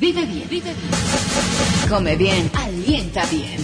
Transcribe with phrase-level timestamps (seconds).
[0.00, 0.90] Vive bien, vive bien.
[1.90, 3.58] Come bien, alienta bien.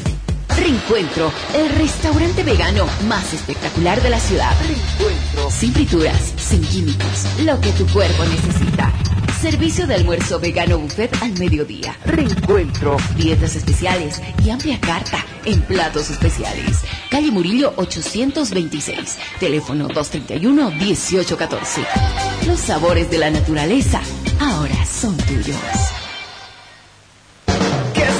[0.54, 4.52] Reencuentro, el restaurante vegano más espectacular de la ciudad.
[4.60, 5.50] Reencuentro.
[5.50, 8.92] Sin frituras, sin químicos, lo que tu cuerpo necesita.
[9.40, 11.96] Servicio de almuerzo vegano buffet al mediodía.
[12.04, 12.98] Reencuentro.
[13.16, 16.82] Dietas especiales y amplia carta en platos especiales.
[17.10, 19.16] Calle Murillo 826.
[19.40, 21.86] Teléfono 231-1814.
[22.46, 24.02] Los sabores de la naturaleza
[24.38, 25.56] ahora son tuyos.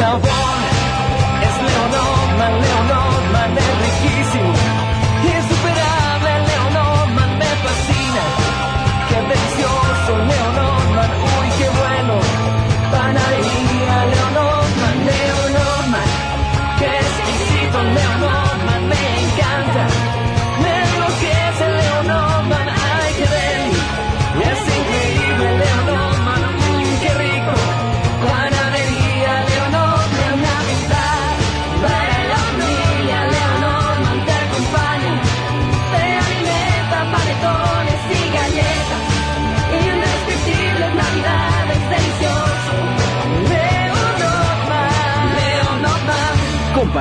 [0.07, 0.31] ¡Qué sabor!
[1.43, 2.76] Es Leonorman, Leonorman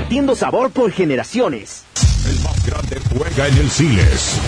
[0.06, 1.82] Compartiendo sabor por generaciones.
[2.28, 4.40] El más grande juega en el Siles.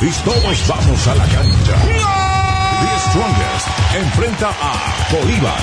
[0.00, 1.74] Y todos vamos a la cancha.
[1.82, 1.98] The
[3.10, 5.58] Strongest enfrenta a Bolívar.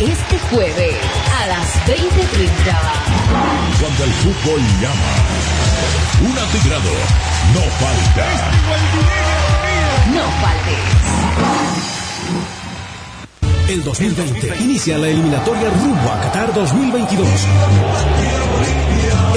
[0.00, 0.96] Este jueves
[1.40, 2.74] a las 20.30.
[3.80, 5.14] Cuando el fútbol llama.
[6.28, 6.94] Un atigrado
[7.54, 8.26] no falta.
[10.16, 10.82] No faltes.
[13.68, 17.28] El 2020 inicia la eliminatoria rumbo a Qatar 2022.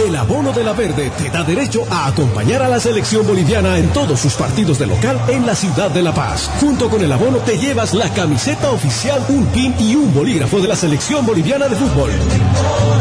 [0.08, 3.90] El abono de la verde te da derecho a acompañar a la selección boliviana en
[3.90, 6.50] todos sus partidos de local en la ciudad de La Paz.
[6.62, 10.70] Junto con el abono te llevas la camiseta oficial, un pin y un bolígrafo de
[10.70, 12.12] la selección boliviana de fútbol.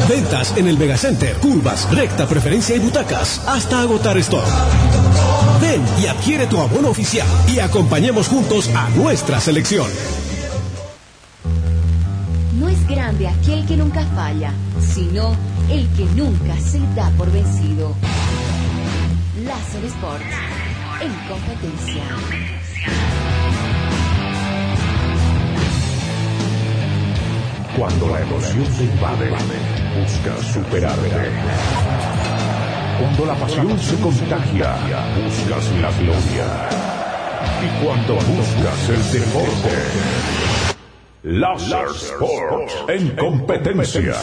[0.08, 4.44] Ventas en el Megacenter, curvas, recta, preferencia y butacas, hasta agotar stock.
[5.60, 9.86] Ven y adquiere tu abono oficial y acompañemos juntos a nuestra selección.
[13.20, 14.50] Grande aquel que nunca falla,
[14.80, 15.36] sino
[15.70, 17.94] el que nunca se da por vencido.
[19.44, 20.24] Láser Sports,
[21.02, 22.02] en competencia.
[27.76, 29.30] Cuando la emoción te invade,
[30.00, 31.30] busca superarte.
[33.00, 34.76] Cuando la pasión se contagia,
[35.22, 36.68] buscas la gloria.
[37.62, 40.69] Y cuando buscas el deporte,
[41.22, 44.14] Láser Sports en competencia.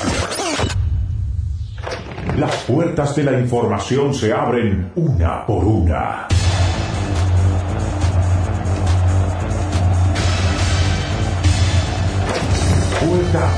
[2.35, 6.27] Las puertas de la información se abren una por una.
[12.99, 13.55] Puerta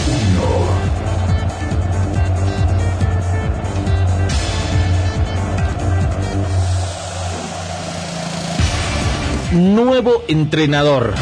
[9.54, 9.76] 1.
[9.76, 11.14] Nuevo entrenador.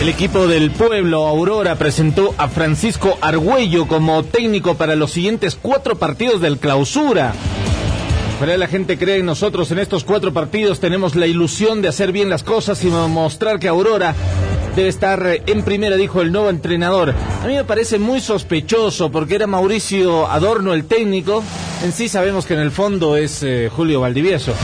[0.00, 5.96] El equipo del pueblo Aurora presentó a Francisco Argüello como técnico para los siguientes cuatro
[5.98, 7.34] partidos del clausura.
[8.38, 10.80] Ojalá la gente cree en nosotros en estos cuatro partidos.
[10.80, 14.14] Tenemos la ilusión de hacer bien las cosas y mostrar que Aurora
[14.74, 17.14] debe estar en primera, dijo el nuevo entrenador.
[17.44, 21.44] A mí me parece muy sospechoso porque era Mauricio Adorno el técnico.
[21.84, 24.54] En sí sabemos que en el fondo es eh, Julio Valdivieso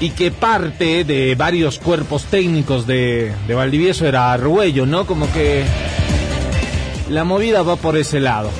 [0.00, 5.06] y que parte de varios cuerpos técnicos de, de Valdivieso era Argüello, ¿no?
[5.06, 5.64] Como que
[7.08, 8.50] la movida va por ese lado.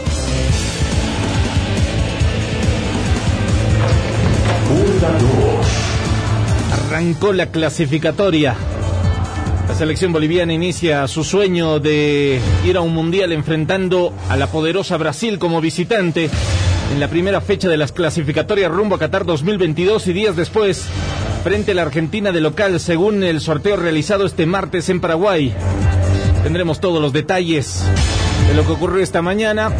[6.73, 8.55] Arrancó la clasificatoria.
[9.69, 14.97] La selección boliviana inicia su sueño de ir a un mundial enfrentando a la poderosa
[14.97, 16.31] Brasil como visitante
[16.93, 20.87] en la primera fecha de las clasificatorias rumbo a Qatar 2022 y días después
[21.47, 25.55] frente a la Argentina de local según el sorteo realizado este martes en Paraguay.
[26.43, 27.85] Tendremos todos los detalles
[28.49, 29.71] de lo que ocurrió esta mañana.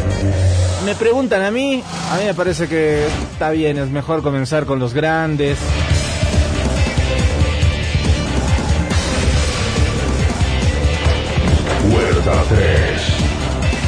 [0.85, 4.79] Me preguntan a mí, a mí me parece que está bien, es mejor comenzar con
[4.79, 5.57] los grandes.
[11.91, 12.43] Puerta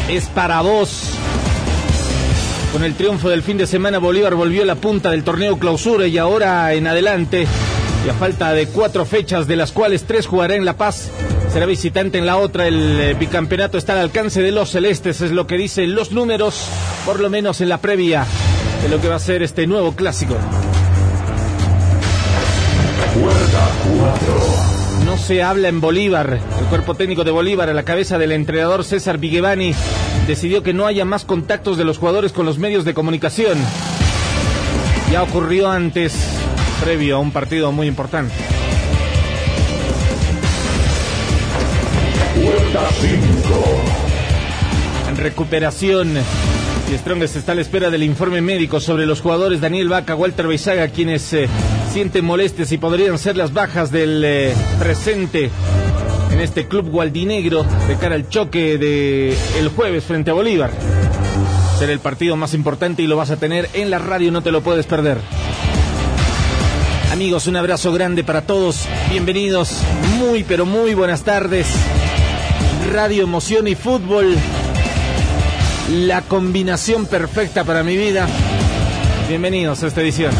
[0.09, 0.17] 3.
[0.17, 1.13] Es para vos.
[2.73, 6.05] Con el triunfo del fin de semana, Bolívar volvió a la punta del torneo clausura
[6.05, 7.47] y ahora en adelante
[8.06, 11.10] y a falta de cuatro fechas, de las cuales tres jugará en La Paz,
[11.51, 12.68] será visitante en la otra.
[12.68, 16.68] El eh, bicampeonato está al alcance de los celestes, es lo que dicen los números,
[17.06, 18.25] por lo menos en la previa
[18.81, 20.36] de lo que va a ser este nuevo clásico.
[25.06, 26.40] No se habla en Bolívar.
[26.60, 29.74] El cuerpo técnico de Bolívar, a la cabeza del entrenador César Viguevani,
[30.28, 33.57] decidió que no haya más contactos de los jugadores con los medios de comunicación.
[35.12, 36.13] Ya ocurrió antes,
[36.81, 38.33] previo a un partido muy importante.
[45.09, 46.13] En recuperación,
[46.89, 50.87] y está a la espera del informe médico sobre los jugadores Daniel Vaca, Walter Beizaga,
[50.87, 51.47] quienes eh,
[51.91, 55.51] sienten molestias y podrían ser las bajas del eh, presente
[56.31, 60.71] en este club gualdinegro de cara al choque de el jueves frente a Bolívar.
[61.77, 64.51] Será el partido más importante y lo vas a tener en la radio, no te
[64.51, 65.17] lo puedes perder.
[67.11, 68.88] Amigos, un abrazo grande para todos.
[69.09, 69.81] Bienvenidos.
[70.19, 71.67] Muy, pero muy buenas tardes.
[72.94, 74.38] Radio Emoción y Fútbol.
[75.91, 78.27] La combinación perfecta para mi vida.
[79.27, 80.31] Bienvenidos a esta edición.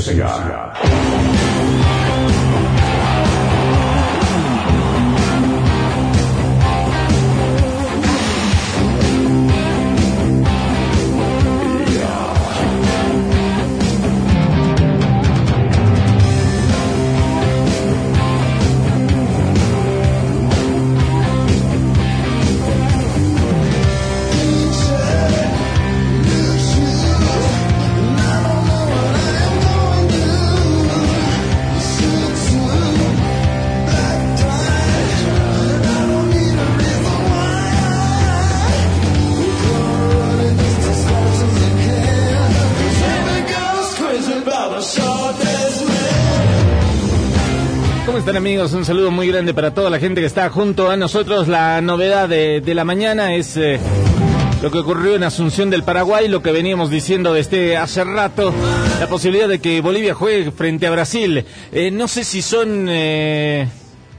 [0.00, 0.72] Competencia.
[0.79, 0.79] ¿Cómo
[48.72, 51.48] Un saludo muy grande para toda la gente que está junto a nosotros.
[51.48, 53.80] La novedad de, la mañana es eh,
[54.62, 58.52] lo que ocurrió en Asunción del Paraguay, lo que veníamos diciendo desde hace rato,
[59.00, 61.44] la posibilidad de que Bolivia juegue frente a Brasil.
[61.72, 63.66] Eh, no sé si son eh,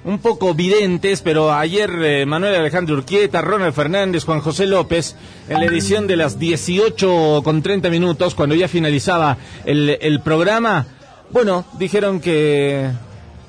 [0.03, 5.15] un poco videntes, pero ayer eh, Manuel Alejandro Urquieta, Ronald Fernández, Juan José López,
[5.47, 10.87] en la edición de las 18 con 30 minutos, cuando ya finalizaba el programa,
[11.31, 12.89] bueno, dijeron que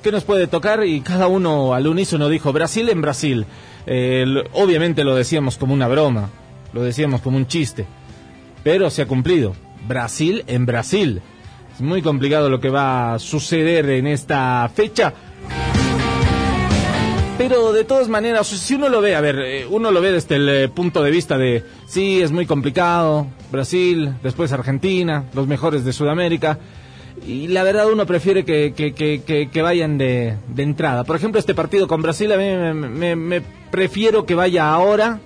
[0.03, 0.85] ¿qué nos puede tocar?
[0.85, 3.45] Y cada uno al unísono dijo, Brasil en Brasil.
[3.87, 6.29] Eh, obviamente lo decíamos como una broma,
[6.73, 7.87] lo decíamos como un chiste,
[8.63, 9.55] pero se ha cumplido.
[9.87, 11.21] Brasil en Brasil.
[11.73, 15.13] Es muy complicado lo que va a suceder en esta fecha.
[17.37, 20.35] Pero de todas maneras, si uno lo ve, a ver, eh, uno lo ve desde
[20.35, 25.83] el eh, punto de vista de, sí, es muy complicado, Brasil, después Argentina, los mejores
[25.83, 26.59] de Sudamérica,
[27.27, 31.03] y la verdad uno prefiere que, que, que, vayan de, de entrada.
[31.03, 35.19] Por ejemplo, este partido con Brasil, a mí me, me- me prefiero que vaya ahora,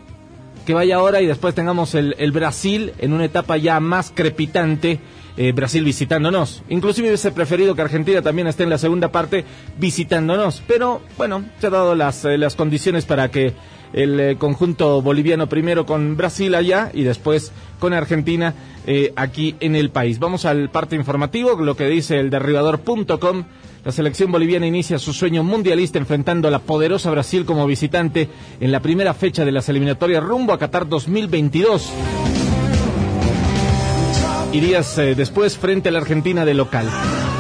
[0.65, 4.99] que vaya ahora y después tengamos el, el Brasil en una etapa ya más crepitante,
[5.37, 6.63] eh, Brasil visitándonos.
[6.69, 9.45] Inclusive hubiese preferido que Argentina también esté en la segunda parte
[9.77, 13.53] visitándonos, pero bueno, se han dado las, eh, las condiciones para que
[13.93, 18.53] el eh, conjunto boliviano primero con Brasil allá y después con Argentina
[18.85, 20.19] eh, aquí en el país.
[20.19, 23.43] Vamos al parte informativo, lo que dice el derribador.com.
[23.85, 28.27] La selección boliviana inicia su sueño mundialista enfrentando a la poderosa Brasil como visitante
[28.59, 31.89] en la primera fecha de las eliminatorias rumbo a Qatar 2022.
[34.51, 36.89] Y días eh, después frente a la Argentina de local.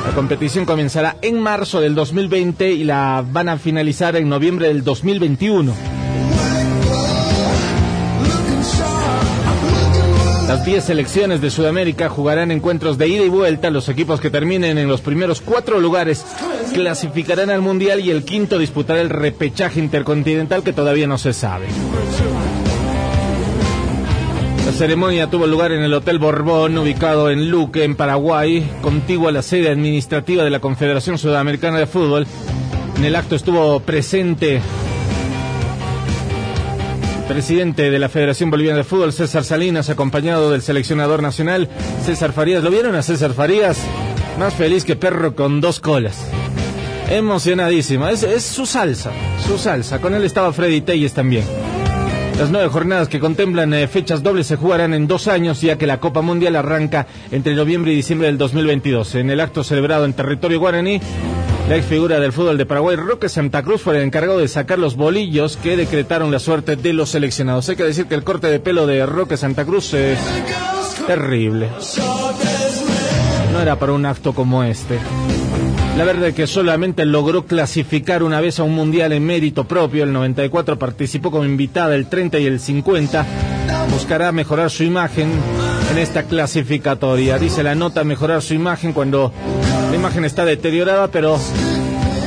[0.05, 4.83] La competición comenzará en marzo del 2020 y la van a finalizar en noviembre del
[4.85, 5.96] 2021.
[10.47, 13.69] Las 10 selecciones de Sudamérica jugarán encuentros de ida y vuelta.
[13.69, 16.25] Los equipos que terminen en los primeros cuatro lugares
[16.73, 21.65] clasificarán al Mundial y el quinto disputará el repechaje intercontinental que todavía no se sabe.
[24.65, 29.33] La ceremonia tuvo lugar en el Hotel Borbón, ubicado en Luque, en Paraguay, contiguo a
[29.33, 32.25] la sede administrativa de la Confederación Sudamericana de Fútbol.
[32.95, 34.61] En el acto estuvo presente
[37.27, 41.69] presidente de la Federación Boliviana de Fútbol, César Salinas, acompañado del seleccionador nacional,
[42.05, 42.63] César Farías.
[42.63, 43.77] ¿Lo vieron a César Farías?
[44.39, 46.25] Más feliz que perro con dos colas.
[47.09, 48.07] Emocionadísimo.
[48.07, 49.11] Es, es su salsa,
[49.45, 49.99] su salsa.
[49.99, 51.43] Con él estaba Freddy Telles también.
[52.37, 55.87] Las nueve jornadas que contemplan eh, fechas dobles se jugarán en dos años, ya que
[55.87, 59.15] la Copa Mundial arranca entre noviembre y diciembre del 2022.
[59.15, 61.01] En el acto celebrado en territorio guaraní,
[61.69, 64.79] la ex figura del fútbol de Paraguay, Roque Santa Cruz, fue el encargado de sacar
[64.79, 67.67] los bolillos que decretaron la suerte de los seleccionados.
[67.67, 70.17] Hay que decir que el corte de pelo de Roque Santa Cruz es
[71.07, 71.69] terrible.
[73.51, 74.97] No era para un acto como este.
[75.97, 80.03] La verdad es que solamente logró clasificar una vez a un mundial en mérito propio.
[80.03, 83.25] El 94 participó como invitada el 30 y el 50.
[83.91, 85.31] Buscará mejorar su imagen
[85.91, 87.39] en esta clasificatoria.
[87.39, 89.33] Dice la nota mejorar su imagen cuando
[89.89, 91.39] la imagen está deteriorada, pero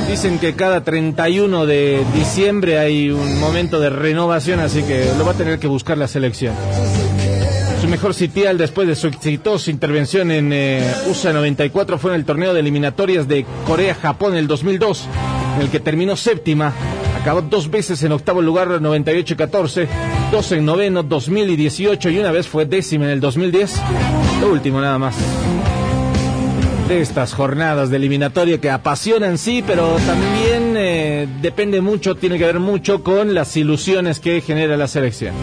[0.09, 5.31] dicen que cada 31 de diciembre hay un momento de renovación, así que lo va
[5.31, 6.55] a tener que buscar la selección.
[7.81, 12.25] Su mejor sitial después de su exitosa intervención en eh, USA 94 fue en el
[12.25, 15.07] torneo de eliminatorias de Corea-Japón en el 2002,
[15.55, 16.73] en el que terminó séptima.
[17.19, 19.87] Acabó dos veces en octavo lugar 98 y 14,
[20.31, 23.81] dos en noveno 2000 y 18 y una vez fue décima en el 2010.
[24.41, 25.15] Lo último nada más.
[26.87, 32.45] De estas jornadas de eliminatoria que apasionan sí, pero también eh, depende mucho, tiene que
[32.45, 35.33] ver mucho con las ilusiones que genera la selección.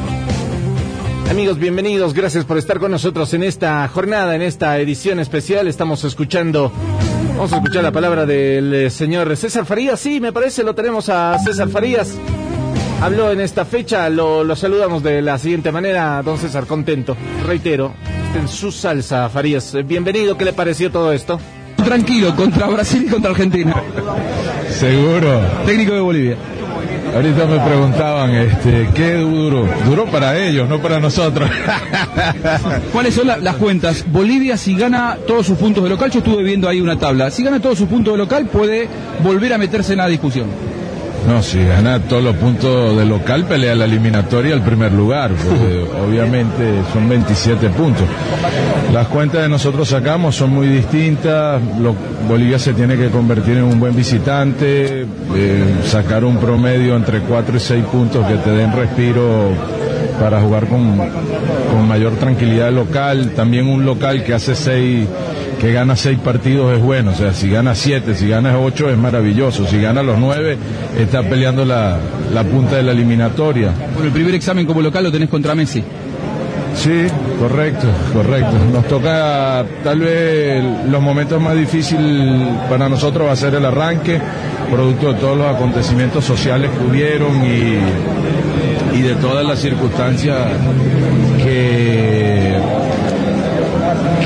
[1.30, 2.14] Amigos, bienvenidos.
[2.14, 5.68] Gracias por estar con nosotros en esta jornada, en esta edición especial.
[5.68, 6.72] Estamos escuchando,
[7.30, 10.00] vamos a escuchar la palabra del eh, señor César Farías.
[10.00, 12.16] Sí, me parece, lo tenemos a César Farías.
[13.00, 17.16] Habló en esta fecha, lo, lo saludamos de la siguiente manera, don César, contento.
[17.46, 17.92] Reitero,
[18.38, 19.76] en su salsa, Farías.
[19.86, 21.38] Bienvenido, ¿qué le pareció todo esto?
[21.76, 23.74] Tranquilo, contra Brasil y contra Argentina.
[24.68, 25.40] Seguro.
[25.64, 26.36] Técnico de Bolivia.
[27.14, 29.66] Ahorita me preguntaban, este, ¿qué duro?
[29.86, 31.48] Duro para ellos, no para nosotros.
[32.92, 34.04] ¿Cuáles son la- las cuentas?
[34.10, 37.30] Bolivia, si gana todos sus puntos de local, yo estuve viendo ahí una tabla.
[37.30, 38.88] Si gana todos sus puntos de local, puede
[39.22, 40.48] volver a meterse en la discusión.
[41.28, 45.84] No, si gana todos los puntos de local, pelea la eliminatoria al primer lugar, porque
[46.08, 48.06] obviamente son 27 puntos.
[48.94, 51.60] Las cuentas que nosotros sacamos son muy distintas.
[51.80, 51.94] Lo-
[52.26, 57.56] Bolivia se tiene que convertir en un buen visitante, eh, sacar un promedio entre 4
[57.56, 59.50] y 6 puntos que te den respiro
[60.20, 63.32] para jugar con, con mayor tranquilidad local.
[63.36, 65.06] También un local que hace 6
[65.60, 68.96] que gana seis partidos es bueno, o sea, si gana siete, si gana ocho es
[68.96, 70.56] maravilloso, si gana los nueve
[70.98, 71.98] está peleando la,
[72.32, 73.72] la punta de la eliminatoria.
[73.92, 75.82] Bueno, el primer examen como local lo tenés contra Messi.
[76.74, 77.06] Sí,
[77.40, 78.52] correcto, correcto.
[78.72, 84.20] Nos toca tal vez los momentos más difíciles para nosotros va a ser el arranque,
[84.70, 90.36] producto de todos los acontecimientos sociales que hubieron y, y de todas las circunstancias
[91.42, 92.27] que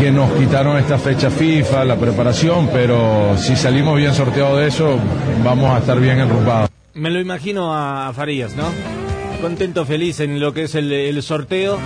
[0.02, 4.98] que nos quitaron esta fecha FIFA, la preparación, pero si salimos bien sorteados de eso,
[5.44, 6.68] vamos a estar bien enrumbados.
[6.94, 8.64] Me lo imagino a Farías, ¿no?
[9.40, 11.78] Contento, feliz en lo que es el, el sorteo,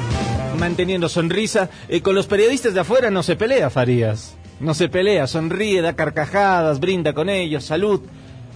[0.58, 1.68] manteniendo sonrisa.
[1.90, 4.34] Eh, con los periodistas de afuera no se pelea Farías.
[4.60, 8.00] No se pelea, sonríe, da carcajadas, brinda con ellos, salud.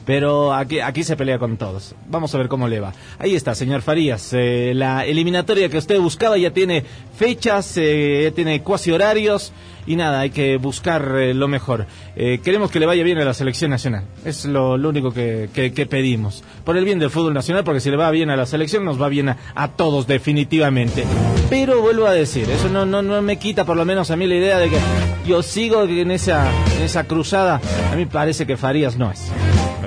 [0.07, 1.95] Pero aquí, se pelea con todos.
[2.09, 2.92] Vamos a ver cómo le va.
[3.19, 4.33] Ahí está, señor Farías.
[4.33, 6.85] eh, la eliminatoria que usted buscaba ya tiene
[7.16, 9.52] fechas, eh, ya tiene cuasi horarios.
[9.87, 11.87] Y nada, hay que buscar eh, lo mejor.
[12.14, 14.04] Queremos que le vaya bien a la selección nacional.
[14.25, 16.45] Es lo, único que pedimos.
[16.64, 19.00] Por el bien del fútbol nacional, porque si le va bien a la selección, nos
[19.00, 21.04] va bien a, a todos definitivamente.
[21.49, 24.26] Pero vuelvo a decir, eso no, no, no me quita por lo menos a mí
[24.26, 24.78] la idea de que
[25.26, 27.61] yo sigo en esa, en esa cruzada.
[27.92, 29.33] A mí parece que Farías no es.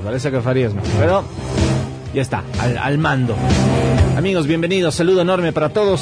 [0.03, 0.81] Parece que Farías no.
[0.99, 1.23] Pero
[2.13, 3.35] ya está, al, mando.
[4.17, 4.95] Amigos, bienvenidos.
[4.95, 6.01] Saludo enorme para todos.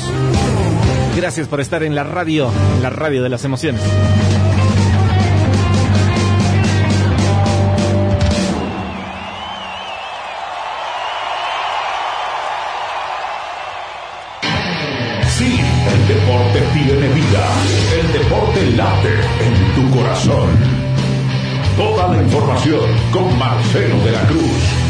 [1.15, 2.49] Gracias por estar en la radio,
[2.81, 3.81] la radio de las emociones.
[15.37, 15.59] Sí,
[15.93, 17.47] el deporte tiene vida.
[17.99, 20.80] El deporte late en tu corazón.
[21.77, 24.80] Toda la información con Marcelo de la Cruz.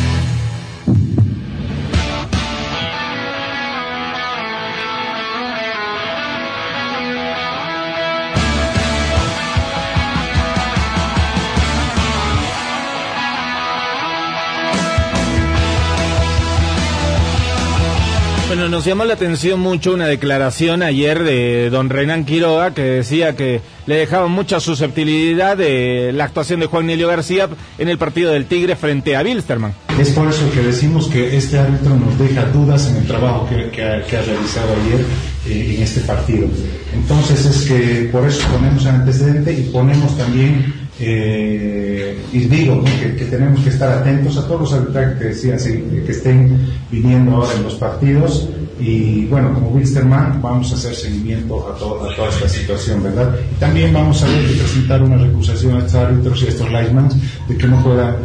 [18.69, 23.61] Nos llamó la atención mucho una declaración ayer de don Renan Quiroga que decía que
[23.87, 28.45] le dejaba mucha susceptibilidad de la actuación de Juan Nelio García en el partido del
[28.45, 29.73] Tigre frente a Bilsterman.
[29.99, 33.71] Es por eso que decimos que este árbitro nos deja dudas en el trabajo que,
[33.71, 35.05] que ha realizado ayer
[35.47, 36.47] eh, en este partido.
[36.93, 43.25] Entonces es que por eso ponemos el antecedente y ponemos también, eh, y digo que,
[43.25, 47.53] tenemos que estar atentos a todos los arbitrajes que decía, sí, que estén viniendo ahora
[47.57, 48.47] en los partidos.
[48.79, 53.35] Y bueno, como Wilstermann vamos a hacer seguimiento a, to- a toda esta situación, ¿verdad?
[53.59, 57.09] También vamos a presentar una recusación a estos árbitros y a estos linesmen
[57.47, 58.15] de que no puedan,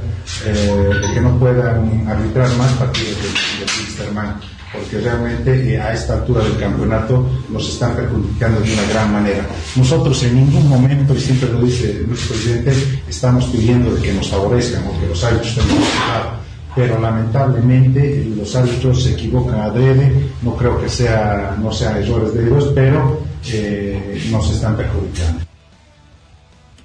[0.47, 4.37] eh, de que no puedan arbitrar más partidos de, de Wilstermann
[4.76, 9.47] porque realmente eh, a esta altura del campeonato nos están perjudicando de una gran manera.
[9.76, 12.73] Nosotros en ningún momento, y siempre lo dice nuestro presidente,
[13.09, 15.76] estamos pidiendo de que nos favorezcan o que los árbitros estén
[16.76, 22.35] pero lamentablemente eh, los árbitros se equivocan adrede, no creo que sea, no sean errores
[22.35, 23.18] de ellos, pero
[23.50, 25.40] eh, nos están perjudicando.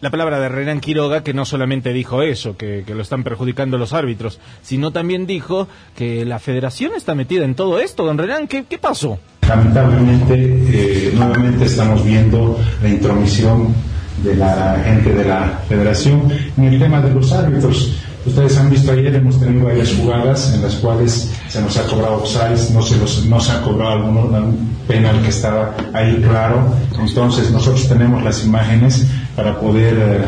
[0.02, 3.78] La palabra de Renan Quiroga que no solamente dijo eso, que, que lo están perjudicando
[3.78, 8.04] los árbitros, sino también dijo que la federación está metida en todo esto.
[8.04, 9.20] Don Renan, ¿qué, qué pasó?
[9.48, 13.76] Lamentablemente, eh, nuevamente estamos viendo la intromisión
[14.24, 17.96] de la gente de la federación en el tema de los árbitros.
[18.26, 22.16] Ustedes han visto ayer, hemos tenido varias jugadas en las cuales se nos ha cobrado
[22.16, 26.74] offsides, no se, los, no se ha cobrado algún penal que estaba ahí claro.
[27.00, 30.26] Entonces nosotros tenemos las imágenes para poder, eh,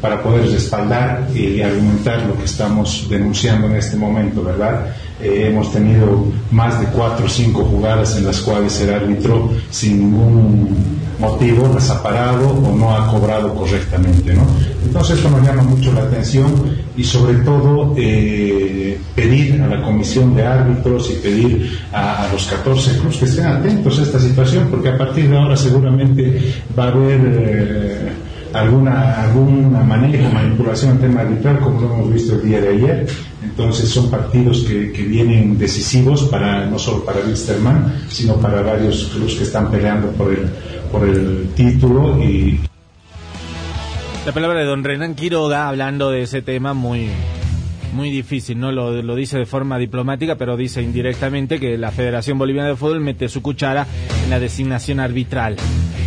[0.00, 4.86] para poder respaldar y argumentar lo que estamos denunciando en este momento, ¿verdad?
[5.20, 9.98] Eh, hemos tenido más de cuatro o cinco jugadas en las cuales el árbitro sin
[9.98, 10.76] ningún
[11.18, 14.46] motivo las ha parado o no ha cobrado correctamente, ¿no?
[14.84, 16.52] Entonces esto nos llama mucho la atención
[16.96, 22.46] y sobre todo eh, pedir a la comisión de árbitros y pedir a, a, los
[22.46, 26.84] 14 clubes que estén atentos a esta situación porque a partir de ahora seguramente va
[26.84, 28.12] a haber eh,
[28.60, 33.06] alguna, alguna manejo, manipulación en tema arbitral como lo hemos visto el día de ayer.
[33.42, 39.04] Entonces son partidos que, que vienen decisivos para no solo para Wilstermann, sino para varios
[39.12, 40.48] clubes que están peleando por el,
[40.90, 42.60] por el título y
[44.24, 47.10] La palabra de don Renan Quiroga hablando de ese tema muy
[47.96, 48.70] muy difícil, ¿no?
[48.70, 53.00] Lo, lo dice de forma diplomática, pero dice indirectamente que la Federación Boliviana de Fútbol
[53.00, 53.86] mete su cuchara
[54.22, 55.56] en la designación arbitral.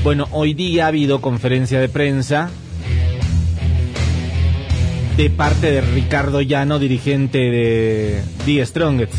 [0.04, 2.52] Bueno, hoy día ha habido conferencia de prensa
[5.18, 9.14] de parte de Ricardo Llano, dirigente de The Strongest.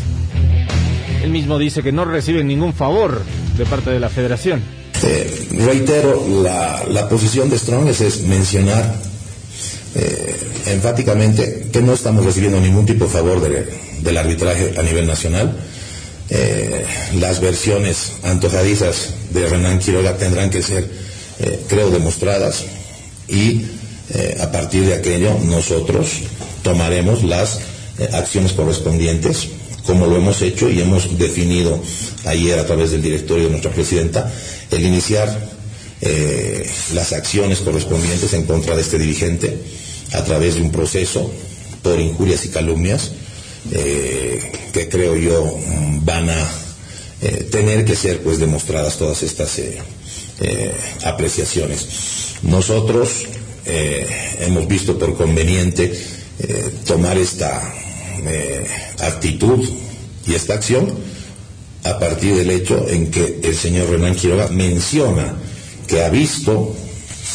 [1.23, 3.21] Él mismo dice que no recibe ningún favor
[3.57, 4.61] de parte de la federación.
[5.03, 9.10] Eh, reitero, la, la, posición de Strongest es mencionar
[9.95, 10.35] eh,
[10.67, 13.67] enfáticamente que no estamos recibiendo ningún tipo de favor de,
[14.01, 15.55] del arbitraje a nivel nacional.
[16.29, 16.85] Eh,
[17.19, 20.89] las versiones antojadizas de Renan Quiroga tendrán que ser,
[21.67, 22.65] creo, demostradas
[23.27, 23.65] y
[24.39, 26.21] a partir de aquello nosotros
[26.63, 27.59] tomaremos las
[28.13, 29.49] acciones correspondientes
[29.85, 31.79] como lo hemos hecho y hemos definido
[32.25, 34.31] ayer a través del directorio de nuestra presidenta,
[34.69, 35.60] el iniciar
[36.03, 39.55] eh, las acciones correspondientes en contra de este dirigente
[40.13, 41.31] a través de un proceso
[41.83, 43.11] por injurias y calumnias
[43.71, 45.59] eh, que creo yo
[46.01, 46.49] van a
[47.21, 49.61] eh, tener que ser pues demostradas todas estas
[51.03, 51.85] apreciaciones.
[52.41, 53.27] Nosotros
[53.63, 55.93] hemos visto por conveniente
[56.87, 57.61] tomar esta
[58.97, 59.69] actitud
[60.25, 60.97] y esta acción
[61.83, 65.35] a partir del hecho en que el señor Renan Quiroga menciona
[65.91, 66.73] que ha visto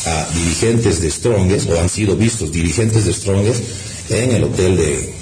[0.06, 3.62] a dirigentes de Strongest o han sido vistos dirigentes de Strongest
[4.08, 5.12] en el hotel de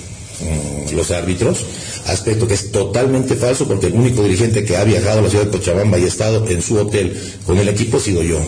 [0.40, 1.66] um, los árbitros,
[2.06, 5.46] aspecto que es totalmente falso porque el único dirigente que ha viajado a la ciudad
[5.46, 8.38] de Cochabamba y ha estado en su hotel con el equipo ha sido yo.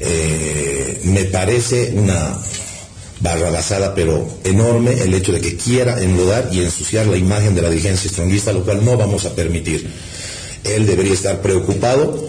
[0.00, 2.38] Eh, me parece una
[3.20, 7.68] barrabasada, pero enorme, el hecho de que quiera enlodar y ensuciar la imagen de la
[7.68, 9.86] dirigencia estronguista, lo cual no vamos a permitir.
[10.64, 12.26] Él debería estar preocupado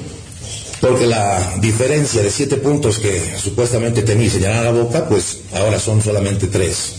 [0.81, 5.79] porque la diferencia de siete puntos que supuestamente tenía y señalar la boca, pues ahora
[5.79, 6.93] son solamente tres.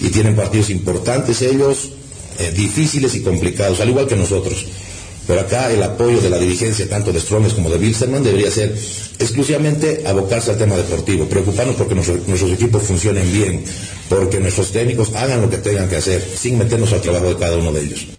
[0.00, 1.90] Y tienen partidos importantes ellos,
[2.38, 4.64] eh, difíciles y complicados, al igual que nosotros.
[5.26, 8.74] Pero acá el apoyo de la dirigencia, tanto de Stromes como de Wilstermann, debería ser
[9.18, 13.62] exclusivamente abocarse al tema deportivo, preocuparnos porque nuestro, nuestros equipos funcionen bien,
[14.08, 17.56] porque nuestros técnicos hagan lo que tengan que hacer, sin meternos al trabajo de cada
[17.58, 18.17] uno de ellos.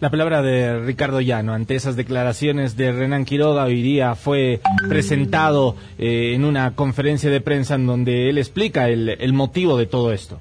[0.00, 5.74] La palabra de Ricardo Llano ante esas declaraciones de Renan Quiroga hoy día fue presentado
[5.98, 10.12] eh, en una conferencia de prensa en donde él explica el, el motivo de todo
[10.12, 10.38] esto.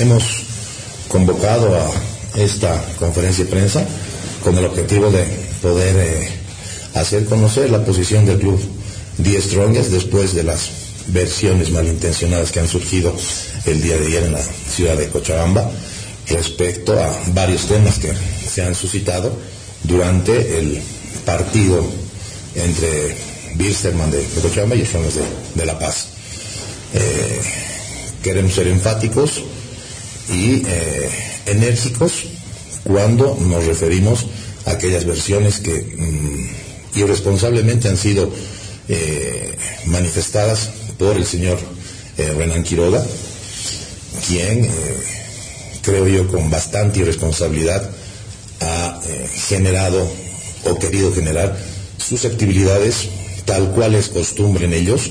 [0.00, 3.82] Hemos convocado a esta conferencia de prensa
[4.44, 5.24] con el objetivo de
[5.62, 6.28] poder eh,
[6.94, 8.60] hacer conocer la posición del club
[9.22, 13.16] The Strongest después de las versiones malintencionadas que han surgido
[13.64, 15.70] el día de ayer en la ciudad de Cochabamba
[16.30, 18.12] respecto a varios temas que
[18.48, 19.36] se han suscitado
[19.84, 20.80] durante el
[21.24, 21.84] partido
[22.54, 23.16] entre
[23.54, 26.08] Bilsterman de, Cochabamba y Strongest de, de La Paz.
[26.94, 27.40] Eh,
[28.22, 29.42] queremos ser enfáticos
[30.28, 31.10] y eh,
[31.46, 32.24] enérgicos
[32.84, 34.26] cuando nos referimos
[34.66, 38.32] a aquellas versiones que mm, irresponsablemente han sido
[38.88, 41.58] eh, manifestadas por el señor
[42.16, 43.04] Renan Quiroga,
[44.26, 44.68] quien
[45.88, 47.88] creo yo con bastante irresponsabilidad
[48.60, 50.06] ha eh, generado
[50.64, 51.56] o querido generar
[51.96, 53.08] susceptibilidades
[53.46, 55.10] tal cual es costumbre en ellos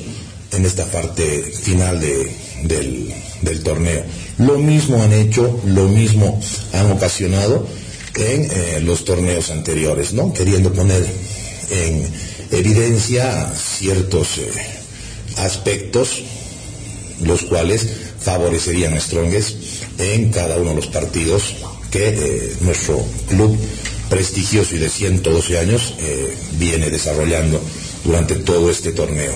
[0.51, 2.31] en esta parte final de,
[3.41, 4.03] del, torneo.
[4.37, 6.39] Lo mismo han hecho, lo mismo
[6.73, 7.67] han ocasionado
[8.15, 10.31] en eh, los torneos anteriores, ¿no?
[10.31, 11.03] Queriendo poner
[11.71, 12.07] en
[12.51, 14.51] evidencia ciertos eh,
[15.37, 16.21] aspectos
[17.23, 17.87] los cuales
[18.19, 19.55] favorecerían a Strongest
[19.99, 21.55] en cada uno de los partidos
[21.91, 22.97] que eh, nuestro
[23.29, 23.57] club
[24.09, 27.61] prestigioso y de 112 años eh, viene desarrollando
[28.03, 29.31] durante todo este torneo.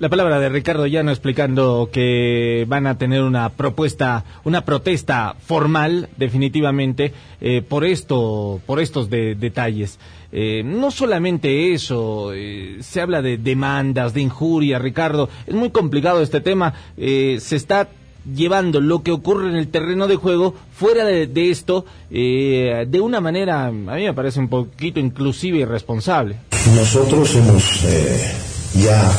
[0.00, 6.08] La palabra de Ricardo Llano explicando que van a tener una propuesta, una protesta formal,
[6.16, 9.98] definitivamente, eh, por esto, por estos de- detalles.
[10.30, 12.32] No solamente eso,
[12.80, 15.30] se habla de demandas, de injuria, Ricardo.
[15.46, 16.74] Es muy complicado este tema.
[16.96, 17.88] Se está
[18.34, 23.20] llevando lo que ocurre en el terreno de juego fuera de, esto eh, de una
[23.20, 26.36] manera, a mí me parece un poquito inclusive irresponsable.
[26.74, 28.32] Nosotros hemos eh,
[28.74, 29.10] ya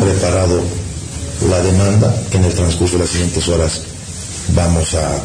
[0.00, 0.60] preparado
[1.48, 3.82] la demanda que en el transcurso de las siguientes horas
[4.54, 5.16] vamos a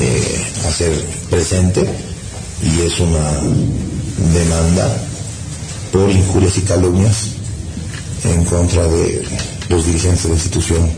[0.00, 0.92] eh, hacer
[1.28, 1.84] presente
[2.62, 3.30] y es una
[4.32, 4.96] demanda
[5.92, 7.28] por injurias y calumnias
[8.24, 9.24] en contra de
[9.68, 10.90] los dirigentes de la institución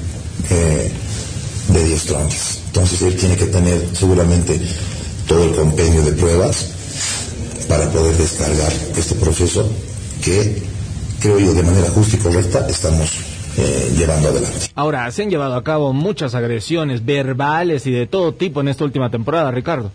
[0.50, 0.90] eh,
[1.72, 2.60] de Diez Tronques.
[2.66, 4.60] Entonces él tiene que tener seguramente
[5.26, 6.66] todo el compendio de pruebas
[7.68, 9.68] para poder descargar este proceso
[10.22, 10.62] que
[11.20, 13.10] creo yo de manera justa y correcta estamos
[13.56, 14.66] eh, llevando adelante.
[14.74, 18.84] Ahora, se han llevado a cabo muchas agresiones verbales y de todo tipo en esta
[18.84, 19.90] última temporada, Ricardo.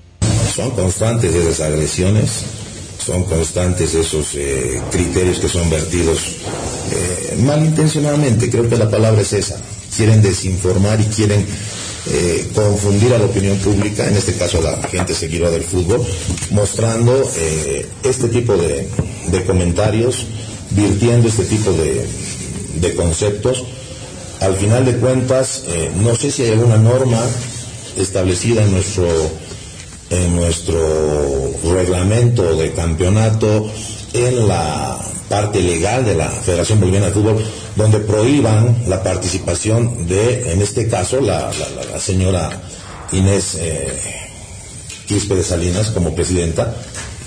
[0.56, 2.44] Son constantes esas agresiones,
[3.04, 6.20] son constantes esos eh, criterios que son vertidos
[6.92, 9.60] eh, malintencionadamente, creo que la palabra es esa.
[9.98, 11.46] Quieren desinformar y quieren
[12.10, 16.06] eh, confundir a la opinión pública, en este caso a la gente seguidora del fútbol,
[16.52, 18.88] mostrando eh, este tipo de,
[19.46, 20.26] comentarios,
[20.70, 22.06] virtiendo este tipo de,
[22.76, 23.66] de conceptos.
[24.40, 27.20] Al final de cuentas, eh, no sé si hay alguna norma
[27.98, 29.08] establecida en nuestro
[30.10, 33.70] en nuestro reglamento de campeonato
[34.14, 37.44] en la parte legal de la Federación Boliviana de Fútbol
[37.78, 41.52] donde prohíban la participación de, en este caso, la,
[42.00, 42.50] señora
[43.12, 43.94] Inés eh,
[45.08, 46.76] Quispe de Salinas como presidenta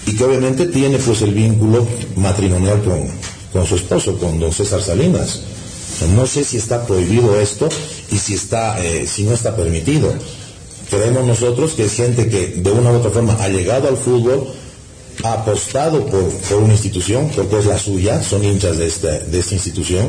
[0.06, 1.86] y que obviamente tiene pues el vínculo
[2.16, 3.06] matrimonial con,
[3.52, 5.40] con su esposo, con don César Salinas.
[6.16, 7.68] No sé si está prohibido esto
[8.10, 10.12] y si está, eh, si no está permitido.
[10.90, 14.48] Creemos nosotros que es gente que de una u otra forma ha llegado al fútbol,
[15.22, 19.38] ha apostado por, por una institución, porque es la suya, son hinchas de esta, de
[19.38, 20.08] esta institución,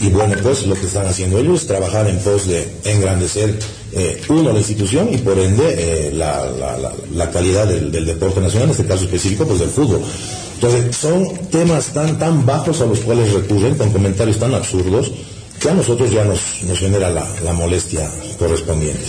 [0.00, 3.58] y bueno, pues lo que están haciendo ellos trabajar en pos de engrandecer,
[3.92, 5.64] eh, uno, la institución y por ende
[6.08, 6.76] eh, la, la-
[7.14, 10.00] la- calidad del, del deporte nacional, en este caso específico, pues del fútbol.
[10.54, 15.10] Entonces, son temas tan, tan bajos a los cuales recurren con comentarios tan absurdos
[15.60, 19.02] que a nosotros ya nos, nos genera la, molestia correspondiente.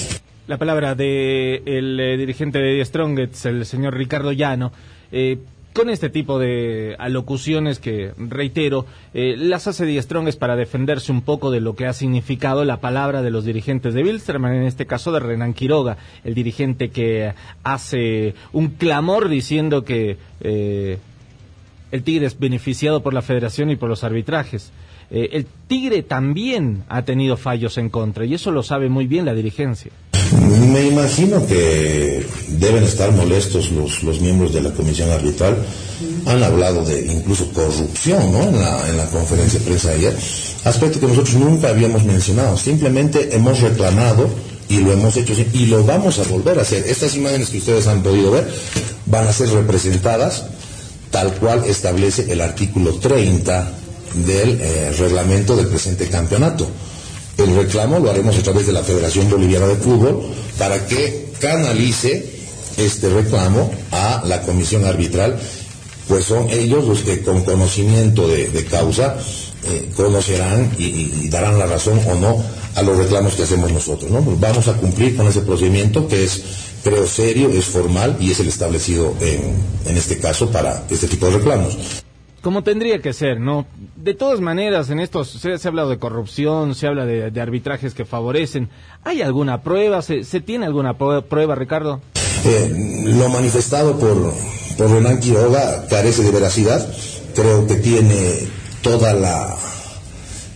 [0.47, 4.71] La palabra de el eh, dirigente de The Strongest, el señor Ricardo Llano,
[5.11, 5.37] eh,
[5.77, 11.21] con este tipo de alocuciones que, reitero, eh, las hace The Strongest para defenderse un
[11.21, 14.87] poco de lo que ha significado la palabra de los dirigentes de Bilsterman, en este
[14.87, 17.31] caso de Renan Quiroga, el dirigente que
[17.63, 20.97] hace un clamor diciendo que eh,
[21.91, 24.71] el Tigre es beneficiado por la federación y por los arbitrajes.
[25.11, 29.25] Eh, el Tigre también ha tenido fallos en contra y eso lo sabe muy bien
[29.25, 29.91] la dirigencia.
[30.31, 35.57] Me imagino que deben estar molestos los, los miembros de la comisión arbitral.
[36.25, 38.43] Han hablado de incluso corrupción ¿no?
[38.43, 40.17] en, la, en la conferencia de prensa de ayer,
[40.65, 42.57] aspecto que nosotros nunca habíamos mencionado.
[42.57, 44.29] Simplemente hemos reclamado
[44.69, 46.85] y lo hemos hecho y lo vamos a volver a hacer.
[46.87, 48.47] Estas imágenes que ustedes han podido ver
[49.05, 50.45] van a ser representadas
[51.11, 53.71] tal cual establece el artículo 30
[54.25, 56.67] del eh, reglamento del presente campeonato.
[57.37, 60.23] El reclamo lo haremos a través de la Federación Boliviana de Fútbol
[60.57, 62.25] para que canalice
[62.77, 65.39] este reclamo a la comisión arbitral,
[66.07, 69.17] pues son ellos los que con conocimiento de, causa
[69.65, 72.43] eh, conocerán y, darán la razón o no
[72.75, 74.09] a los reclamos que hacemos nosotros.
[74.09, 74.21] ¿no?
[74.39, 76.41] Vamos a cumplir con ese procedimiento que es,
[76.83, 81.37] creo, serio, es formal y es el establecido en este caso para este tipo de
[81.37, 81.77] reclamos.
[82.47, 83.67] Como tendría que ser, ¿no?
[83.97, 88.05] De todas maneras, en estos se, ha hablado de corrupción, se habla de, arbitrajes que
[88.05, 88.69] favorecen.
[89.03, 90.01] ¿Hay alguna prueba?
[90.01, 91.99] ¿Se, tiene alguna prueba, prueba, Ricardo?
[92.45, 94.33] Eh, lo manifestado por,
[94.77, 96.87] por Renan Quiroga carece de veracidad.
[97.35, 98.47] Creo que tiene
[98.81, 99.53] toda la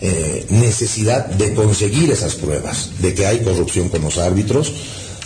[0.00, 4.72] eh, necesidad de conseguir esas pruebas, de que hay corrupción con los árbitros,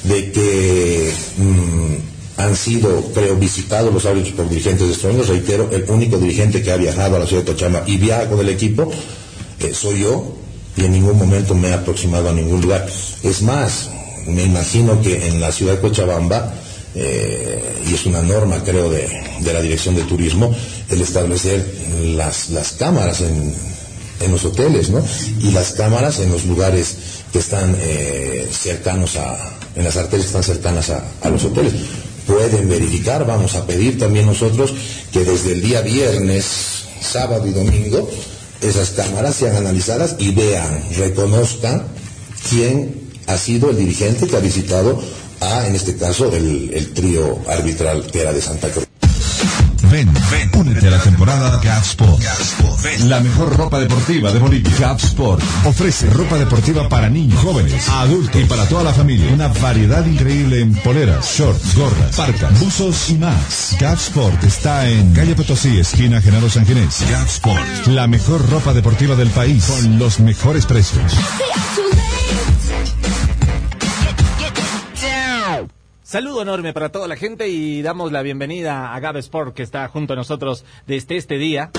[0.02, 5.28] de que mm, han sido, creo, visitados los árbitros por dirigentes extraños.
[5.28, 8.40] Reitero, el único dirigente que ha viajado a la ciudad de Tochama y viaja con
[8.40, 8.90] el equipo
[9.60, 10.36] eh, soy yo
[10.76, 12.86] y en ningún momento me he aproximado a ningún lugar.
[13.22, 13.88] Es más,
[14.26, 16.52] me imagino que en la ciudad de Cochabamba,
[16.94, 19.08] eh, y es una norma creo de,
[19.40, 20.54] de, la Dirección de Turismo,
[20.90, 21.64] el establecer
[22.02, 23.54] las, las cámaras en,
[24.20, 25.02] en, los hoteles, ¿no?
[25.40, 26.96] Y las cámaras en los lugares
[27.32, 29.36] que están eh, cercanos a,
[29.74, 31.72] en las arterias que están cercanas a, a los hoteles.
[32.26, 34.74] Pueden verificar, vamos a pedir también nosotros
[35.12, 36.44] que desde el día viernes,
[37.00, 38.08] sábado y domingo,
[38.60, 41.86] esas cámaras sean analizadas y vean, reconozcan
[42.48, 45.00] quién ha sido el dirigente que ha visitado
[45.40, 48.85] a, en este caso, el, el trío arbitral que era de Santa Cruz.
[49.90, 52.22] Ven, ven, únete a la temporada Gap Sport.
[53.04, 54.72] La mejor ropa deportiva de Bolivia.
[54.78, 59.32] Gap Sport ofrece ropa deportiva para niños, jóvenes, adultos y para toda la familia.
[59.32, 63.76] Una variedad increíble en poleras, shorts, gorras, parcas, buzos y más.
[63.78, 67.04] Gap Sport está en calle Potosí, esquina Genaro San Ginés.
[67.10, 71.12] Gap Sport, la mejor ropa deportiva del país con los mejores precios.
[76.16, 79.86] Saludo enorme para toda la gente y damos la bienvenida a Gab Sport que está
[79.88, 81.70] junto a nosotros desde este día.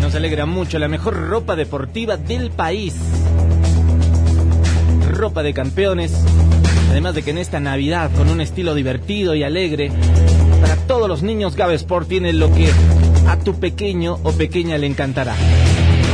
[0.00, 2.96] Nos alegra mucho la mejor ropa deportiva del país.
[5.10, 6.14] Ropa de campeones.
[6.88, 9.92] Además de que en esta Navidad, con un estilo divertido y alegre,
[10.62, 12.70] para todos los niños Gab Sport tiene lo que
[13.28, 15.36] a tu pequeño o pequeña le encantará.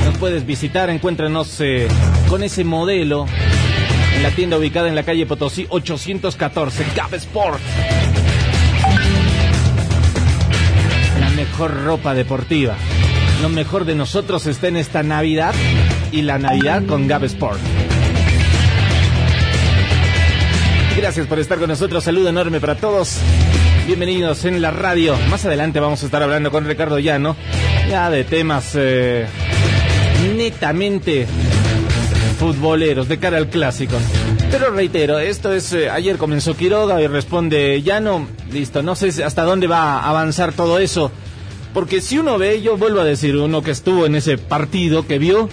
[0.06, 1.86] Nos puedes visitar, encuéntranos eh,
[2.28, 3.26] con ese modelo
[4.22, 7.60] la tienda ubicada en la calle Potosí 814, Gap Sport.
[11.18, 12.76] La mejor ropa deportiva.
[13.42, 15.54] Lo mejor de nosotros está en esta Navidad
[16.12, 17.60] y la Navidad con Gap Sport.
[20.96, 22.04] Gracias por estar con nosotros.
[22.04, 23.18] Saludo enorme para todos.
[23.86, 25.16] Bienvenidos en la radio.
[25.30, 27.36] Más adelante vamos a estar hablando con Ricardo Llano
[27.88, 29.26] ya de temas eh,
[30.36, 31.26] netamente
[32.40, 33.96] futboleros de cara al clásico.
[34.50, 39.42] Pero reitero, esto es, eh, ayer comenzó Quiroga y responde Llano, listo, no sé hasta
[39.42, 41.12] dónde va a avanzar todo eso.
[41.74, 45.18] Porque si uno ve, yo vuelvo a decir, uno que estuvo en ese partido, que
[45.18, 45.50] vio,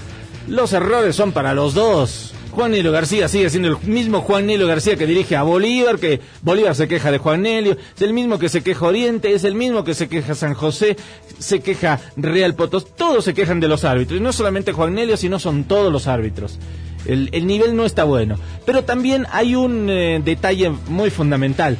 [0.48, 2.34] los errores son para los dos.
[2.58, 6.22] Juan Nelio García sigue siendo el mismo Juan Nelio García que dirige a Bolívar, que
[6.42, 9.54] Bolívar se queja de Juan Nelio, es el mismo que se queja Oriente, es el
[9.54, 10.98] mismo que se queja San José,
[11.38, 15.18] se queja Real Potos, todos se quejan de los árbitros, y no solamente Juan Nelio,
[15.18, 16.58] sino son todos los árbitros.
[17.06, 18.40] El, el nivel no está bueno.
[18.66, 21.78] Pero también hay un eh, detalle muy fundamental.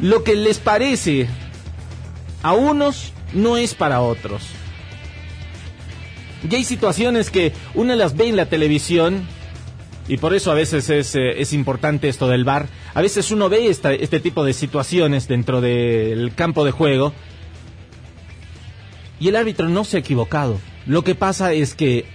[0.00, 1.26] Lo que les parece
[2.42, 4.44] a unos no es para otros.
[6.50, 9.26] Y hay situaciones que uno las ve en la televisión
[10.08, 12.68] y por eso a veces es, eh, es importante esto del bar.
[12.94, 17.12] A veces uno ve este tipo de situaciones dentro del campo de juego
[19.20, 20.58] y el árbitro no se ha equivocado.
[20.86, 22.06] Lo que pasa es que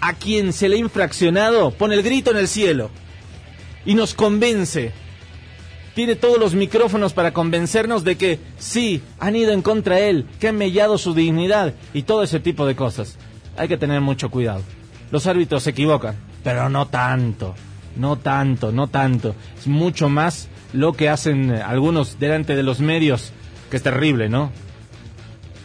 [0.00, 2.90] a quien se le ha infraccionado pone el grito en el cielo
[3.84, 4.92] y nos convence.
[5.94, 10.26] Tiene todos los micrófonos para convencernos de que sí, han ido en contra de él,
[10.40, 13.18] que han mellado su dignidad y todo ese tipo de cosas.
[13.58, 14.62] Hay que tener mucho cuidado.
[15.10, 17.54] Los árbitros se equivocan, pero no tanto,
[17.96, 19.34] no tanto, no tanto.
[19.58, 23.32] Es mucho más lo que hacen algunos delante de los medios,
[23.70, 24.50] que es terrible, ¿no?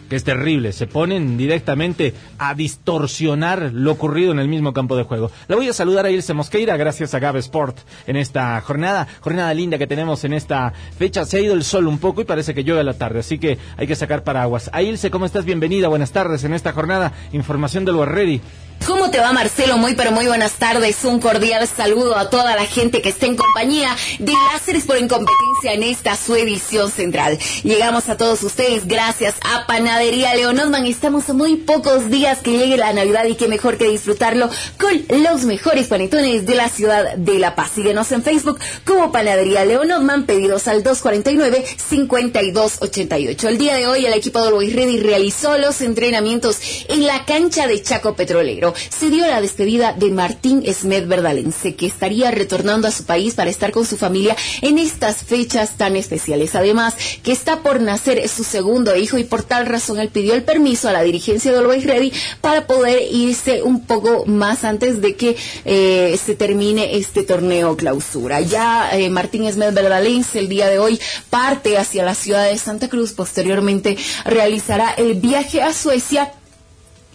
[0.07, 0.71] que es terrible.
[0.71, 5.31] Se ponen directamente a distorsionar lo ocurrido en el mismo campo de juego.
[5.47, 9.53] La voy a saludar a Ilse Mosqueira, gracias a Gab Sport en esta jornada, jornada
[9.53, 11.25] linda que tenemos en esta fecha.
[11.25, 13.37] Se ha ido el sol un poco y parece que llueve a la tarde, así
[13.37, 14.69] que hay que sacar paraguas.
[14.73, 15.45] A Ilse, ¿cómo estás?
[15.45, 17.11] Bienvenida, buenas tardes en esta jornada.
[17.31, 18.41] Información del Guerreri.
[18.88, 19.78] ¿Cómo te va Marcelo?
[19.78, 21.04] Muy pero muy buenas tardes.
[21.04, 25.73] Un cordial saludo a toda la gente que está en compañía de Láseres por Incompetencia
[25.73, 27.38] en esta su edición central.
[27.63, 30.86] Llegamos a todos ustedes gracias a Panadería Leonodman.
[30.86, 35.04] Estamos a muy pocos días que llegue la Navidad y qué mejor que disfrutarlo con
[35.21, 37.71] los mejores panetones de la ciudad de La Paz.
[37.76, 43.50] Síguenos en Facebook como Panadería Leonodman, pedidos al 249-5288.
[43.50, 47.67] El día de hoy el equipo de Luis Ready realizó los entrenamientos en la cancha
[47.67, 48.76] de Chaco Petrolero.
[48.89, 53.49] Se dio la despedida de Martín Esmed Verdalense, que estaría retornando a su país para
[53.49, 56.55] estar con su familia en estas fechas tan especiales.
[56.55, 60.43] Además, que está por nacer su segundo hijo y por tal razón él pidió el
[60.43, 62.11] permiso a la dirigencia de Always Ready
[62.41, 65.35] para poder irse un poco más antes de que
[65.65, 68.41] eh, se termine este torneo clausura.
[68.41, 72.89] Ya eh, Martín Esmed Verdalense el día de hoy parte hacia la ciudad de Santa
[72.89, 76.31] Cruz, posteriormente realizará el viaje a Suecia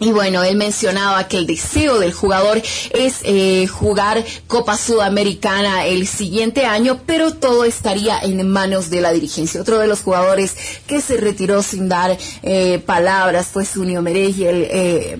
[0.03, 2.61] y bueno, él mencionaba que el deseo del jugador
[2.91, 9.13] es eh, jugar Copa Sudamericana el siguiente año, pero todo estaría en manos de la
[9.13, 9.61] dirigencia.
[9.61, 14.67] Otro de los jugadores que se retiró sin dar eh, palabras fue Sunio Mereyel.
[14.69, 15.19] Eh,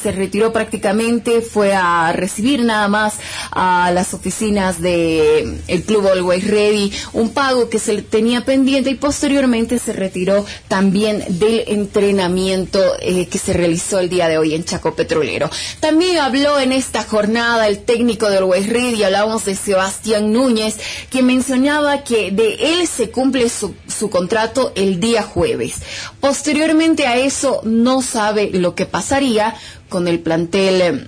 [0.00, 3.14] se retiró prácticamente, fue a recibir nada más
[3.50, 8.94] a las oficinas de el Club Always Ready un pago que se tenía pendiente y
[8.94, 14.64] posteriormente se retiró también del entrenamiento eh, que se realizó el día de hoy en
[14.64, 15.50] Chaco Petrolero.
[15.80, 20.76] También habló en esta jornada el técnico de Always Ready, hablamos de Sebastián Núñez,
[21.10, 25.76] que mencionaba que de él se cumple su, su contrato el día jueves.
[26.20, 29.45] Posteriormente a eso no sabe lo que pasaría
[29.88, 31.06] con el plantel eh,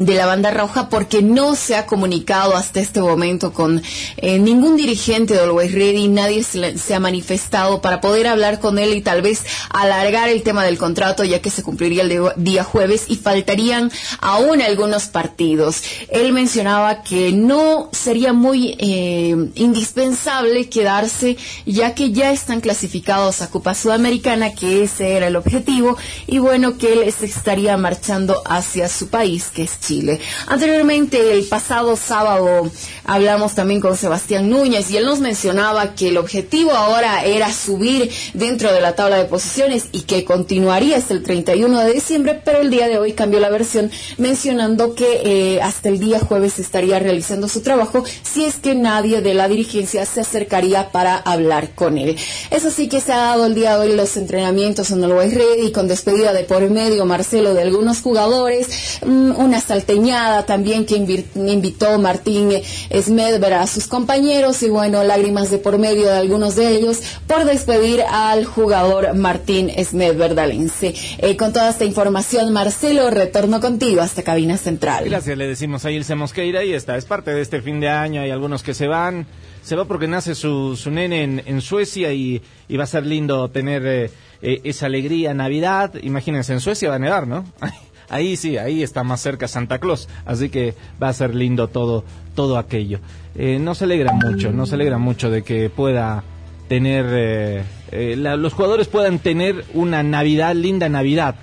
[0.00, 3.82] de la banda roja porque no se ha comunicado hasta este momento con
[4.16, 8.78] eh, ningún dirigente de Always Ready, nadie se, se, ha manifestado para poder hablar con
[8.78, 12.64] él y tal vez alargar el tema del contrato ya que se cumpliría el día
[12.64, 15.82] jueves y faltarían aún algunos partidos.
[16.08, 21.36] Él mencionaba que no sería muy eh, indispensable quedarse
[21.66, 26.78] ya que ya están clasificados a Copa Sudamericana, que ese era el objetivo y bueno
[26.78, 29.89] que él se estaría marchando hacia su país que es Chile.
[29.90, 30.20] Chile.
[30.46, 32.70] Anteriormente, el pasado sábado,
[33.04, 38.08] hablamos también con Sebastián Núñez y él nos mencionaba que el objetivo ahora era subir
[38.32, 42.60] dentro de la tabla de posiciones y que continuaría hasta el 31 de diciembre, pero
[42.60, 47.00] el día de hoy cambió la versión mencionando que eh, hasta el día jueves estaría
[47.00, 51.98] realizando su trabajo si es que nadie de la dirigencia se acercaría para hablar con
[51.98, 52.16] él.
[52.52, 55.30] Eso sí que se ha dado el día de hoy los entrenamientos en el Way
[55.30, 60.96] Ready con despedida de por medio Marcelo de algunos jugadores, mmm, una salteñada también que
[60.96, 62.50] invitó Martín
[62.92, 67.44] Smedber a sus compañeros y bueno, lágrimas de por medio de algunos de ellos por
[67.44, 70.92] despedir al jugador Martín Smedber Dalense.
[71.18, 75.04] Eh, con toda esta información, Marcelo, retorno contigo hasta cabina central.
[75.04, 78.22] Gracias, le decimos a Ilse Mosqueira y esta es parte de este fin de año,
[78.22, 79.28] hay algunos que se van,
[79.62, 83.48] se va porque nace su, su nene en, Suecia y, y, va a ser lindo
[83.50, 84.10] tener eh,
[84.42, 85.94] eh, esa alegría Navidad.
[86.02, 87.44] Imagínense, en Suecia va a nevar, ¿no?
[88.10, 92.04] ahí sí, ahí está más cerca Santa Claus, así que va a ser lindo todo,
[92.34, 93.00] todo aquello.
[93.34, 96.22] Eh, no se alegra mucho, no se alegra mucho de que pueda
[96.68, 101.36] tener, eh, eh, la, los jugadores puedan tener una Navidad, linda Navidad.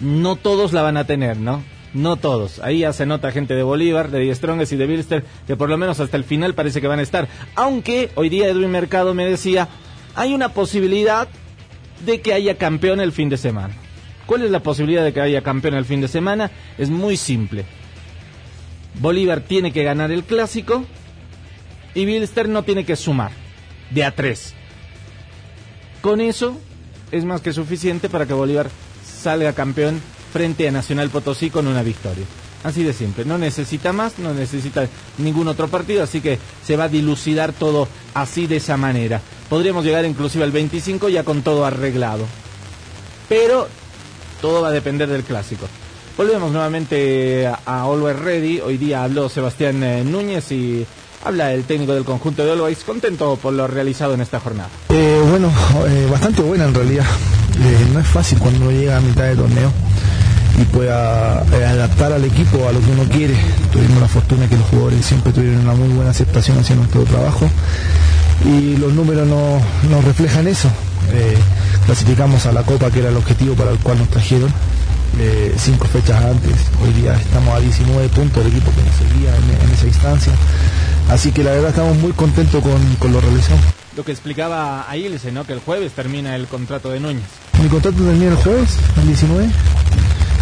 [0.00, 1.62] No todos la van a tener, ¿no?
[1.92, 2.58] No todos.
[2.58, 5.76] Ahí ya se nota gente de Bolívar, de Strongest y de Bilster, que por lo
[5.76, 7.28] menos hasta el final parece que van a estar.
[7.54, 9.68] Aunque hoy día Edwin Mercado me decía,
[10.16, 11.28] hay una posibilidad
[12.04, 13.74] de que haya campeón el fin de semana.
[14.26, 16.50] ¿Cuál es la posibilidad de que haya campeón el fin de semana?
[16.78, 17.64] Es muy simple.
[19.00, 20.84] Bolívar tiene que ganar el clásico
[21.94, 23.32] y Bilster no tiene que sumar
[23.90, 24.54] de a tres.
[26.00, 26.58] Con eso
[27.10, 28.68] es más que suficiente para que Bolívar
[29.04, 30.00] salga campeón
[30.32, 32.24] frente a Nacional Potosí con una victoria.
[32.64, 36.84] Así de simple, no necesita más, no necesita ningún otro partido, así que se va
[36.84, 39.20] a dilucidar todo así de esa manera.
[39.50, 42.24] Podríamos llegar inclusive al 25 ya con todo arreglado.
[43.28, 43.68] Pero
[44.44, 45.66] todo va a depender del clásico.
[46.18, 48.60] Volvemos nuevamente a, Always Ready.
[48.60, 50.86] Hoy día habló Sebastián eh, Núñez y
[51.24, 54.68] habla el técnico del conjunto de Always, contento por lo realizado en esta jornada.
[54.90, 55.50] Eh, bueno,
[55.88, 57.06] eh, bastante buena en realidad.
[57.58, 59.72] Eh, no es fácil cuando llega a mitad de torneo
[60.60, 63.36] y pueda adaptar al equipo a lo que uno quiere.
[63.72, 67.48] Tuvimos la fortuna que los jugadores siempre tuvieron una muy buena aceptación hacia nuestro trabajo
[68.44, 70.68] y los números nos no reflejan eso.
[71.12, 71.36] Eh,
[71.86, 74.52] clasificamos a la Copa, que era el objetivo para el cual nos trajeron,
[75.18, 76.52] eh, cinco fechas antes.
[76.82, 80.32] Hoy día estamos a 19 puntos del equipo que nos seguía en, en, esa instancia.
[81.10, 83.58] Así que la verdad estamos muy contentos con, con lo realizado.
[83.96, 85.44] Lo que explicaba a Ilse, ¿no?
[85.46, 87.22] Que el jueves termina el contrato de Núñez.
[87.62, 89.48] Mi contrato termina el jueves, el 19.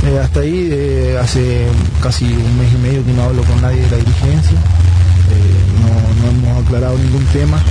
[0.04, 1.66] Eh, hasta ahí eh, hace
[2.02, 4.58] casi un mes y medio que no hablo con nadie de la dirigencia.
[4.58, 7.62] Eh, no, no hemos aclarado ningún tema.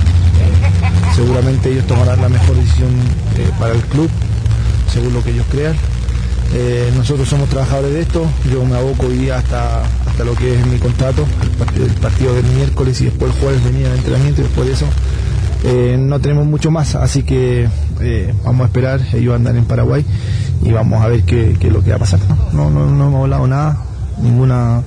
[1.26, 2.90] Seguramente ellos tomarán la mejor decisión
[3.36, 4.10] eh, para el club,
[4.92, 5.76] según lo que ellos crean.
[6.52, 10.58] Eh, nosotros somos trabajadores de esto, yo me aboco hoy día hasta, hasta lo que
[10.58, 13.98] es mi contrato, el, part- el partido del miércoles y después el jueves venía el
[13.98, 14.86] entrenamiento y después de eso
[15.64, 17.68] eh, no tenemos mucho más, así que
[18.44, 20.04] vamos a esperar, ellos andan en Paraguay
[20.64, 22.18] y vamos a ver qué, qué es lo que va a pasar.
[22.52, 23.78] No, no, no hemos hablado nada,
[24.20, 24.82] ninguna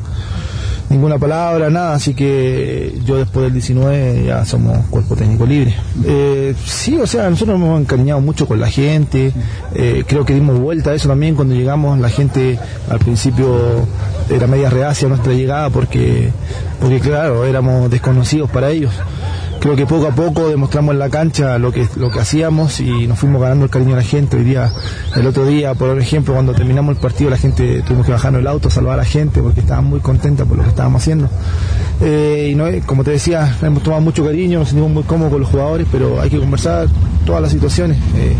[0.89, 5.75] ninguna palabra, nada, así que yo después del 19 ya somos cuerpo técnico libre.
[6.03, 9.33] Eh, sí, o sea, nosotros nos hemos encariñado mucho con la gente,
[9.73, 12.59] eh, creo que dimos vuelta a eso también cuando llegamos, la gente
[12.89, 13.87] al principio
[14.29, 16.29] era media reacia nuestra llegada porque,
[16.79, 18.93] porque claro, éramos desconocidos para ellos.
[19.65, 23.07] Creo que poco a poco demostramos en la cancha lo que, lo que hacíamos y
[23.07, 24.37] nos fuimos ganando el cariño de la gente.
[24.37, 24.71] Hoy día,
[25.15, 28.47] el otro día, por ejemplo, cuando terminamos el partido, la gente tuvimos que bajarnos el
[28.47, 31.29] auto, salvar a la gente porque estaban muy contenta por lo que estábamos haciendo.
[31.99, 35.31] Eh, y no, eh, como te decía, hemos tomado mucho cariño, nos sentimos muy cómodos
[35.31, 36.87] con los jugadores, pero hay que conversar
[37.25, 37.97] todas las situaciones.
[38.17, 38.35] Eh,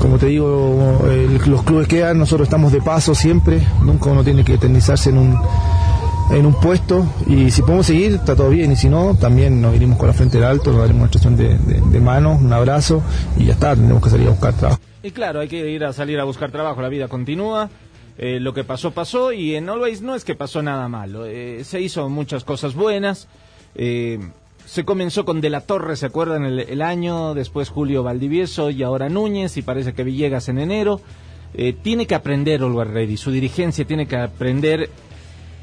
[0.00, 1.00] como te digo,
[1.46, 5.38] los clubes quedan, nosotros estamos de paso siempre, nunca uno tiene que eternizarse en un,
[6.30, 9.74] en un puesto y si podemos seguir está todo bien y si no también nos
[9.74, 13.02] iremos con la frente del alto, nos daremos una extensión de, de, manos, un abrazo
[13.36, 14.80] y ya está, tendremos que salir a buscar trabajo.
[15.02, 17.70] Y claro, hay que ir a salir a buscar trabajo, la vida continúa.
[18.22, 19.32] Eh, lo que pasó, pasó.
[19.32, 21.24] Y en Always no es que pasó nada malo.
[21.24, 23.28] eh, se hizo muchas cosas buenas.
[23.74, 24.18] eh,
[24.66, 26.44] se comenzó con De la Torre, ¿se acuerdan?
[26.44, 31.00] El, año, después Julio Valdivieso y ahora Núñez, y parece que Villegas en enero.
[31.82, 34.90] Tiene que aprender Always Ready, su dirigencia tiene que aprender.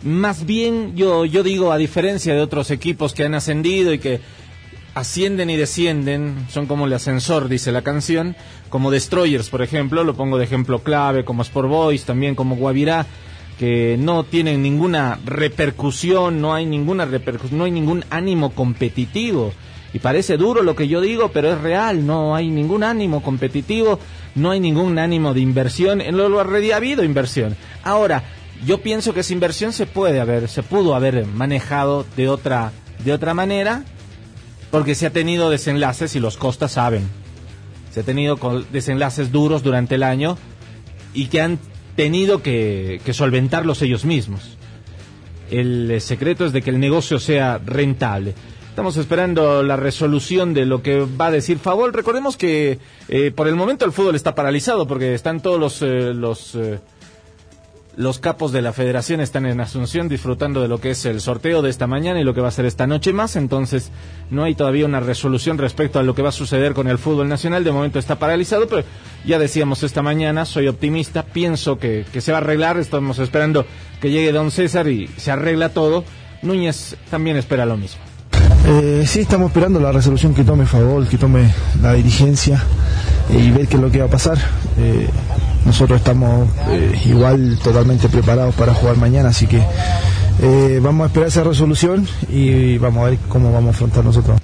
[0.04, 4.22] Más bien, yo, yo digo, a diferencia de otros equipos que han ascendido y que
[4.94, 8.36] ascienden y descienden, son como el ascensor, dice la canción,
[8.70, 13.06] como Destroyers, por ejemplo, lo pongo de ejemplo clave, como Sport Boys, también como Guavirá,
[13.60, 19.54] que no tienen ninguna repercusión, no hay ninguna repercusión, no hay ningún ánimo competitivo.
[19.94, 24.00] Y parece duro lo que yo digo, pero es real, no hay ningún ánimo competitivo,
[24.36, 27.56] no hay ningún ánimo de inversión, en lo already ha habido inversión.
[27.84, 28.24] Ahora,
[28.66, 32.72] yo pienso que esa inversión se puede haber, se pudo haber manejado de otra,
[33.04, 33.84] de otra manera,
[34.72, 37.08] porque se ha tenido desenlaces y los costas saben.
[37.92, 38.38] Se ha tenido
[38.72, 40.38] desenlaces duros durante el año
[41.14, 41.60] y que han
[41.96, 44.58] tenido que, solventarlos ellos mismos.
[45.50, 48.34] El eh, secreto es de que el negocio sea rentable.
[48.70, 51.94] Estamos esperando la resolución de lo que va a decir Favol.
[51.94, 52.78] Recordemos que
[53.08, 56.56] eh, por el momento el fútbol está paralizado porque están todos los, eh, los,
[57.98, 61.64] los capos de la federación están en Asunción disfrutando de lo que es el sorteo
[61.64, 63.36] de esta mañana y lo que va a ser esta noche más.
[63.36, 63.92] Entonces
[64.30, 67.28] no hay todavía una resolución respecto a lo que va a suceder con el fútbol
[67.28, 67.64] nacional.
[67.64, 68.84] De momento está paralizado, pero
[69.26, 72.78] ya decíamos esta mañana, soy optimista, pienso que, que se va a arreglar.
[72.78, 73.66] Estamos esperando
[74.00, 76.04] que llegue don César y se arregla todo.
[76.44, 78.07] Núñez también espera lo mismo.
[78.70, 82.62] Eh, sí, estamos esperando la resolución que tome favor, que tome la dirigencia
[83.30, 84.38] y ver qué es lo que va a pasar.
[84.78, 85.08] Eh,
[85.66, 89.62] nosotros estamos eh, igual totalmente preparados para jugar mañana, así que
[90.42, 94.38] eh, vamos a esperar esa resolución y vamos a ver cómo vamos a afrontar nosotros.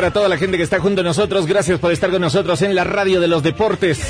[0.00, 1.46] Para toda la gente que está junto a nosotros.
[1.46, 4.00] Gracias por estar con nosotros en la radio de los deportes.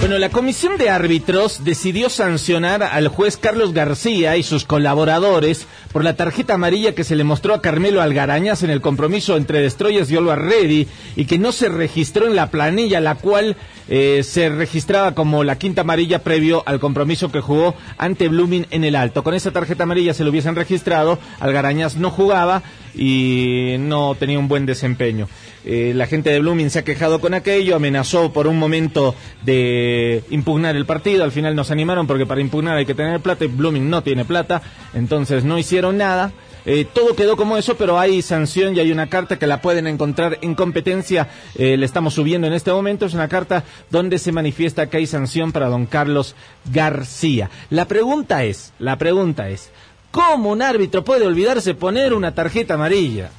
[0.00, 6.04] Bueno, la comisión de árbitros decidió sancionar al juez Carlos García y sus colaboradores por
[6.04, 10.10] la tarjeta amarilla que se le mostró a Carmelo Algarañas en el compromiso entre Destroyers
[10.10, 13.56] y Alba Ready y que no se registró en la planilla, la cual
[13.88, 18.84] eh, se registraba como la quinta amarilla previo al compromiso que jugó ante Blooming en
[18.84, 19.24] el Alto.
[19.24, 22.62] Con esa tarjeta amarilla se lo hubiesen registrado, Algarañas no jugaba
[22.94, 25.28] y no tenía un buen desempeño.
[25.64, 29.14] Eh, la gente de Blooming se ha quejado con aquello, amenazó por un momento
[29.44, 33.44] de impugnar el partido, al final nos animaron porque para impugnar hay que tener plata
[33.44, 34.60] y Blooming no tiene plata,
[34.92, 36.32] entonces no hicieron nada.
[36.66, 39.86] Eh, todo quedó como eso, pero hay sanción y hay una carta que la pueden
[39.86, 41.28] encontrar en competencia.
[41.56, 43.04] Eh, le estamos subiendo en este momento.
[43.04, 46.34] Es una carta donde se manifiesta que hay sanción para don Carlos
[46.72, 47.50] García.
[47.68, 49.70] La pregunta es, la pregunta es,
[50.14, 53.30] ¿cómo un árbitro puede olvidarse poner una tarjeta amarilla?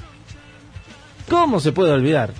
[1.29, 2.33] ¿Cómo se puede olvidar?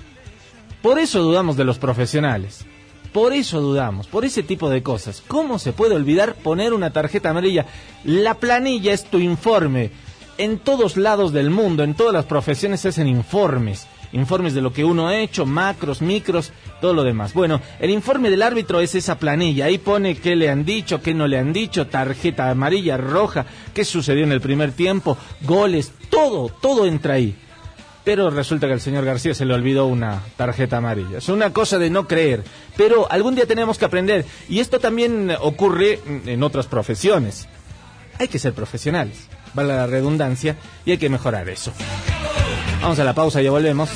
[0.82, 2.66] Por eso dudamos de los profesionales.
[3.14, 5.22] Por eso dudamos, por ese tipo de cosas.
[5.26, 7.64] ¿Cómo se puede olvidar poner una tarjeta amarilla?
[8.04, 9.90] La planilla es tu informe.
[10.36, 14.72] En todos lados del mundo, en todas las profesiones se hacen informes informes de lo
[14.72, 17.34] que uno ha hecho, macros, micros, todo lo demás.
[17.34, 21.14] Bueno, el informe del árbitro es esa planilla, ahí pone qué le han dicho, qué
[21.14, 26.48] no le han dicho, tarjeta amarilla, roja, qué sucedió en el primer tiempo, goles, todo,
[26.48, 27.34] todo entra ahí.
[28.04, 31.18] Pero resulta que al señor García se le olvidó una tarjeta amarilla.
[31.18, 32.44] Es una cosa de no creer.
[32.76, 34.24] Pero algún día tenemos que aprender.
[34.48, 37.48] Y esto también ocurre en otras profesiones.
[38.20, 41.72] Hay que ser profesionales, vale la redundancia, y hay que mejorar eso.
[42.86, 43.90] Vamos a la pausa y ya volvemos.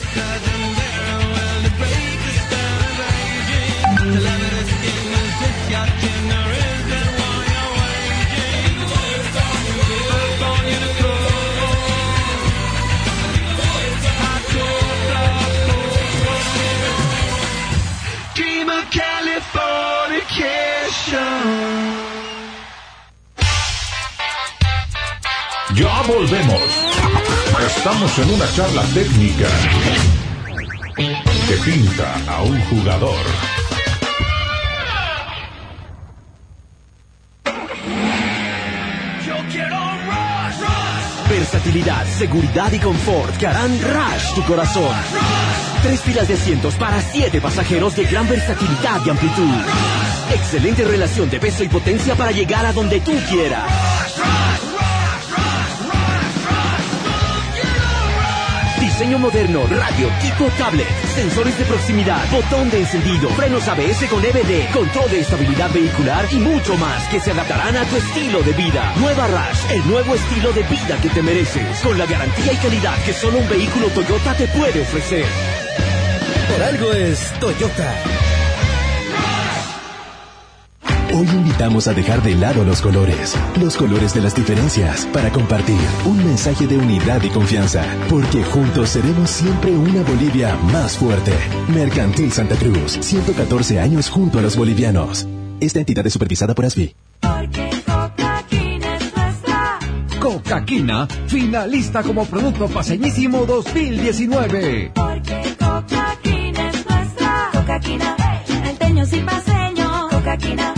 [25.77, 27.20] Ya volvemos.
[27.67, 29.49] Estamos en una charla técnica
[30.97, 33.17] que pinta a un jugador.
[41.29, 44.95] Versatilidad, seguridad y confort que harán Rush tu corazón.
[45.83, 49.55] Tres filas de asientos para siete pasajeros de gran versatilidad y amplitud.
[50.35, 54.20] Excelente relación de peso y potencia para llegar a donde tú quieras.
[59.01, 64.71] Diseño moderno, radio, tipo tablet, sensores de proximidad, botón de encendido, frenos ABS con EBD,
[64.75, 68.93] control de estabilidad vehicular y mucho más que se adaptarán a tu estilo de vida.
[69.01, 73.03] Nueva Rush, el nuevo estilo de vida que te mereces, con la garantía y calidad
[73.03, 75.25] que solo un vehículo Toyota te puede ofrecer.
[76.51, 78.30] Por algo es Toyota.
[81.13, 85.79] Hoy invitamos a dejar de lado los colores, los colores de las diferencias, para compartir
[86.05, 91.33] un mensaje de unidad y confianza, porque juntos seremos siempre una Bolivia más fuerte.
[91.75, 95.27] Mercantil Santa Cruz, 114 años junto a los bolivianos.
[95.59, 96.95] Esta entidad es supervisada por ASBI.
[100.21, 104.93] Coca-Quina, finalista como producto paseñísimo 2019.
[104.95, 107.51] Porque Coca-Quina es nuestra.
[107.53, 108.17] Coca-Quina,
[108.65, 110.11] alteños y paseños.
[110.11, 110.75] Coca-Quina,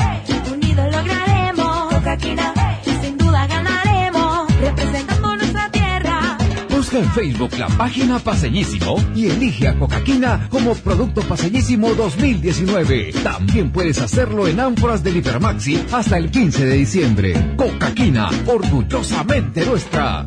[2.02, 2.52] Coca-Quina,
[3.00, 4.48] sin duda ganaremos.
[4.60, 6.36] Representando nuestra tierra.
[6.68, 13.12] Busca en Facebook la página Paseñísimo y elige a Coca-Quina como producto Paseñísimo 2019.
[13.22, 17.54] También puedes hacerlo en ánforas del Hipermaxi hasta el 15 de diciembre.
[17.56, 20.26] Coca-Quina, orgullosamente nuestra.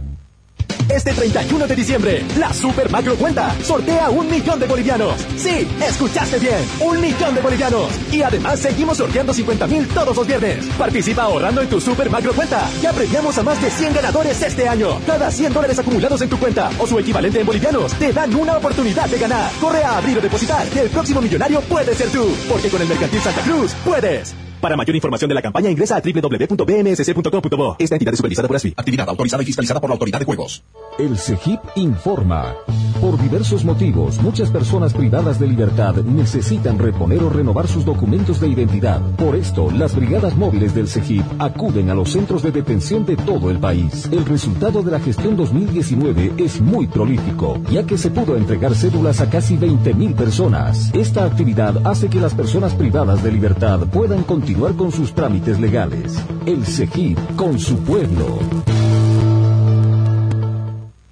[0.95, 5.13] Este 31 de diciembre, la Super Macro Cuenta sortea un millón de bolivianos.
[5.35, 7.89] Sí, escuchaste bien, un millón de bolivianos.
[8.13, 10.65] Y además seguimos sorteando 50 mil todos los viernes.
[10.77, 12.65] Participa ahorrando en tu Super Macro Cuenta.
[12.81, 15.01] Ya premiamos a más de 100 ganadores este año.
[15.05, 18.55] Cada 100 dólares acumulados en tu cuenta o su equivalente en bolivianos te dan una
[18.55, 19.51] oportunidad de ganar.
[19.59, 22.25] Corre a abrir o depositar, el próximo millonario puede ser tú.
[22.47, 24.44] Porque con el Mercantil Santa Cruz puedes.
[24.65, 27.75] Para mayor información de la campaña ingresa a www.bmsc.com.bo.
[27.77, 28.73] Esta entidad es supervisada por ASFI.
[28.75, 30.63] Actividad autorizada y fiscalizada por la Autoridad de Juegos.
[30.97, 32.55] El CEGIP informa.
[32.99, 38.47] Por diversos motivos, muchas personas privadas de libertad necesitan reponer o renovar sus documentos de
[38.47, 39.01] identidad.
[39.17, 43.51] Por esto, las brigadas móviles del CEGIP acuden a los centros de detención de todo
[43.51, 44.09] el país.
[44.11, 49.21] El resultado de la gestión 2019 es muy prolífico, ya que se pudo entregar cédulas
[49.21, 50.89] a casi 20.000 personas.
[50.95, 56.13] Esta actividad hace que las personas privadas de libertad puedan continuar con sus trámites legales.
[56.45, 58.39] El CEGIP con su pueblo.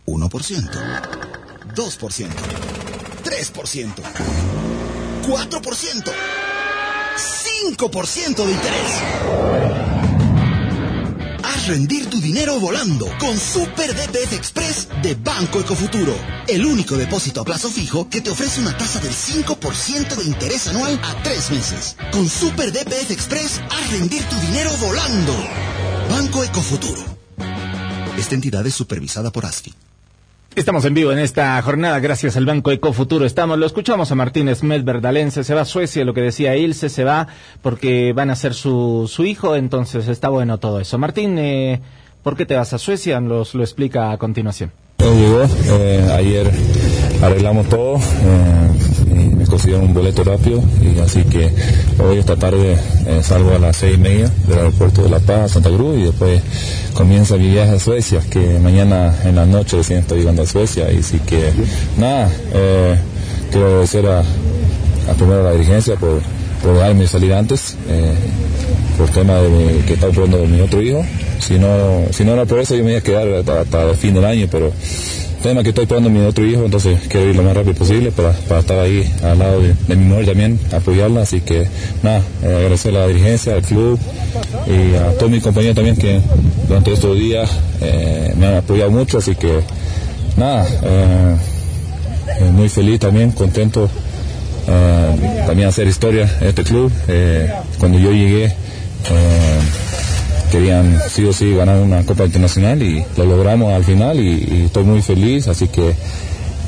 [0.06, 0.72] 1%,
[1.76, 2.30] 2%,
[3.24, 3.92] 3%,
[5.28, 6.14] 4%,
[7.68, 9.93] 5% de interés.
[11.66, 16.14] Rendir tu dinero volando con Super DPF Express de Banco Ecofuturo.
[16.46, 20.68] El único depósito a plazo fijo que te ofrece una tasa del 5% de interés
[20.68, 21.96] anual a tres meses.
[22.12, 25.34] Con Super DPF Express, haz rendir tu dinero volando.
[26.10, 27.02] Banco Ecofuturo.
[28.18, 29.74] Esta entidad es supervisada por ASFI.
[30.56, 33.26] Estamos en vivo en esta jornada gracias al Banco Ecofuturo.
[33.26, 37.04] Estamos, lo escuchamos a Martínez Melberdalense, se va a Suecia, lo que decía Ilse, se
[37.04, 37.28] va
[37.64, 41.00] porque van a ser su, su hijo, entonces está bueno todo eso.
[41.00, 41.82] Martín, eh,
[42.22, 43.20] ¿por qué te vas a Suecia?
[43.20, 44.72] Nos lo explica a continuación.
[45.00, 46.52] Llegó, eh, ayer
[47.24, 49.03] arreglamos todo, eh,
[49.54, 51.52] consiguieron un boleto rápido, y así que
[52.04, 52.76] hoy esta tarde
[53.08, 56.04] eh, salgo a las seis y media del aeropuerto de La Paz, Santa Cruz, y
[56.04, 56.42] después
[56.94, 60.92] comienza mi viaje a Suecia, que mañana en la noche recién estoy llegando a Suecia,
[60.92, 61.52] y así que
[61.98, 62.96] nada, eh,
[63.52, 66.22] quiero agradecer a, a primero la dirigencia por
[66.64, 68.14] por dejarme salir antes, eh,
[68.98, 71.06] por tema de mi- que estaba operando mi otro hijo.
[71.40, 73.98] Si no, si no era por eso, yo me iba a quedar hasta, hasta el
[73.98, 74.72] fin del año, pero
[75.44, 78.32] tema que estoy operando mi otro hijo, entonces quiero ir lo más rápido posible para,
[78.32, 81.22] para estar ahí al lado de, mi mujer también, apoyarla.
[81.22, 81.68] Así que
[82.02, 84.00] nada, eh, agradecer la dirigencia, al club
[84.66, 86.22] y a todos mis compañeros también que
[86.68, 87.50] durante estos días
[87.82, 89.18] eh, me han apoyado mucho.
[89.18, 89.60] Así que
[90.38, 91.36] nada, eh,
[92.52, 93.90] muy feliz también, contento
[95.46, 96.90] también hacer historia en este club.
[97.80, 98.56] Cuando yo llegué,
[100.54, 104.84] querían sí o sí ganar una Copa Internacional y lo logramos al final y, estoy
[104.84, 105.96] muy feliz, así que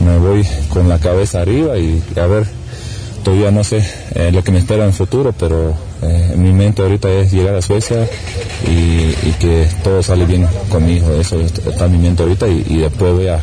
[0.03, 2.47] me voy con la cabeza arriba y, a ver,
[3.23, 6.81] todavía no sé eh, lo que me espera en el futuro, pero eh, mi mente
[6.81, 8.09] ahorita es llegar a Suecia
[8.67, 12.77] y, que todo sale bien con mi hijo, eso está mi mente ahorita y, y
[12.77, 13.39] después voy a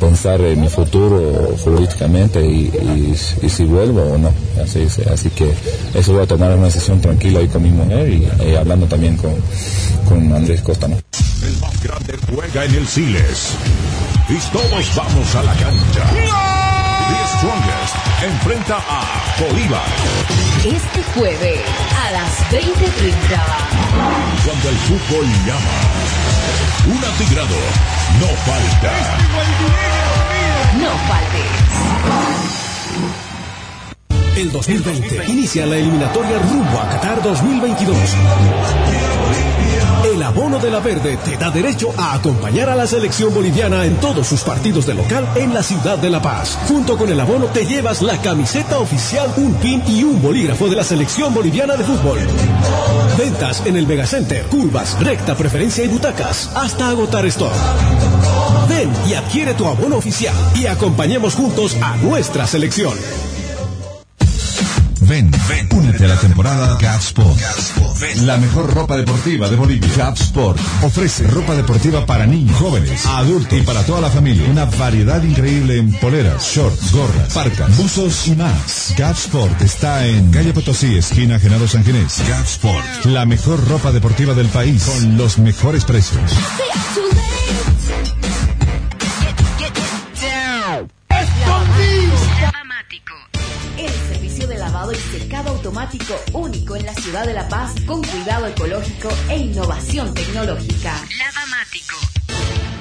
[0.00, 4.32] pensar en mi futuro futbolísticamente y, y- y si vuelvo o no.
[4.62, 5.52] Así, que
[5.94, 9.16] eso voy a tomar una decisión tranquila ahí con mi mujer y, y hablando también
[9.16, 9.34] con,
[10.08, 10.88] con Andrés Costa.
[10.88, 10.96] ¿no?
[10.96, 13.52] El más grande juega en el Siles.
[14.28, 16.10] Y todos vamos a la cancha.
[17.10, 17.94] The Strongest
[18.24, 19.86] enfrenta a Bolívar.
[20.64, 21.60] Este jueves
[22.06, 24.44] a las 20.30.
[24.44, 26.09] Cuando el fútbol llama.
[26.86, 27.56] Un atigrado
[28.20, 28.92] no falta.
[30.80, 31.60] No faltes.
[34.36, 37.96] El 2020 inicia la eliminatoria rumbo a Qatar 2022.
[40.20, 43.96] El abono de la verde te da derecho a acompañar a la selección boliviana en
[43.96, 46.58] todos sus partidos de local en la ciudad de La Paz.
[46.68, 50.76] Junto con el abono te llevas la camiseta oficial, un pin y un bolígrafo de
[50.76, 52.18] la selección boliviana de fútbol.
[53.16, 57.54] Ventas en el Megacenter, curvas, recta, preferencia y butacas, hasta agotar stock.
[58.68, 62.92] Ven y adquiere tu abono oficial y acompañemos juntos a nuestra selección.
[65.10, 67.40] Ven, ven, únete a la temporada Gap Sport.
[68.22, 69.90] La mejor ropa deportiva de Bolivia.
[69.96, 74.48] Gap Sport ofrece ropa deportiva para niños, jóvenes, adultos y para toda la familia.
[74.48, 78.94] Una variedad increíble en poleras, shorts, gorras, parcas, buzos y más.
[78.96, 82.22] Gap Sport está en calle Potosí, esquina Genaro San Ginés.
[82.28, 86.30] Gap Sport, la mejor ropa deportiva del país con los mejores precios.
[95.48, 100.94] Automático único en la ciudad de La Paz con cuidado ecológico e innovación tecnológica.
[101.18, 101.96] Lavamático.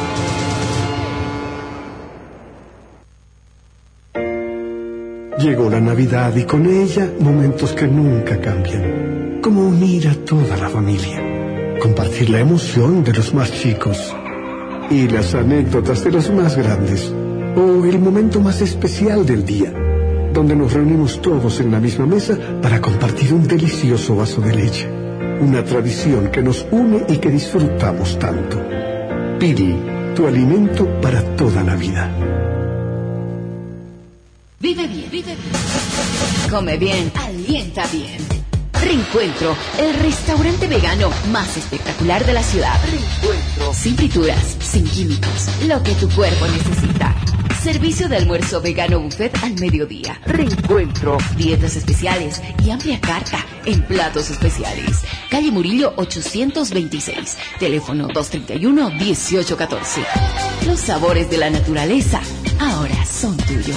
[5.38, 10.68] Llegó la Navidad y con ella momentos que nunca cambian, como unir a toda la
[10.68, 11.41] familia,
[11.82, 14.14] compartir la emoción de los más chicos
[14.88, 17.12] y las anécdotas de los más grandes,
[17.56, 19.74] o el momento más especial del día,
[20.32, 24.88] donde nos reunimos todos en la misma mesa para compartir un delicioso vaso de leche,
[25.40, 28.62] una tradición que nos une y que disfrutamos tanto.
[29.40, 29.74] Pili,
[30.14, 32.08] tu alimento para toda la vida.
[34.60, 36.48] Vive bien, vive bien.
[36.48, 38.31] Come bien, alienta bien.
[38.82, 42.80] Reencuentro, el restaurante vegano más espectacular de la ciudad.
[42.90, 43.72] Reencuentro.
[43.72, 47.14] Sin frituras, sin químicos, lo que tu cuerpo necesita.
[47.62, 50.20] Servicio de almuerzo vegano buffet al mediodía.
[50.26, 51.16] Reencuentro.
[51.36, 54.98] Dietas especiales y amplia carta en platos especiales.
[55.30, 57.38] Calle Murillo 826.
[57.60, 60.04] Teléfono 231-1814.
[60.66, 62.20] Los sabores de la naturaleza
[62.58, 63.76] ahora son tuyos.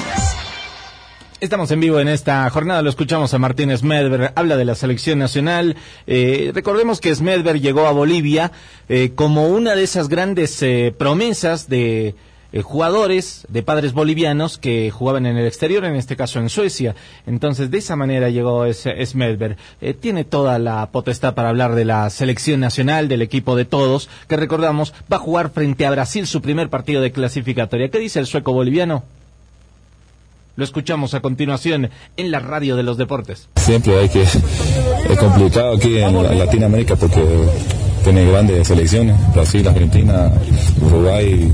[1.42, 5.20] Estamos en vivo en esta jornada, lo escuchamos a Martín Smedberg, habla de la selección
[5.20, 5.76] nacional.
[6.08, 8.54] Eh, recordemos que Smedberg llegó a Bolivia
[8.88, 12.16] eh, como una de esas grandes eh, promesas de
[12.56, 16.96] eh, jugadores de padres bolivianos que jugaban en el exterior, en este caso en Suecia.
[17.28, 19.58] Entonces, de esa manera llegó Smedberg.
[19.82, 24.08] Eh, tiene toda la potestad para hablar de la selección nacional, del equipo de todos,
[24.30, 27.90] que recordamos va a jugar frente a Brasil su primer partido de clasificatoria.
[27.90, 29.04] ¿Qué dice el sueco boliviano?
[30.56, 33.50] Lo escuchamos a continuación en la radio de los deportes.
[33.58, 34.22] Siempre hay que.
[34.22, 37.24] Es complicado aquí en Latinoamérica porque
[38.04, 40.32] tiene grandes selecciones: Brasil, Argentina,
[40.82, 41.52] Uruguay.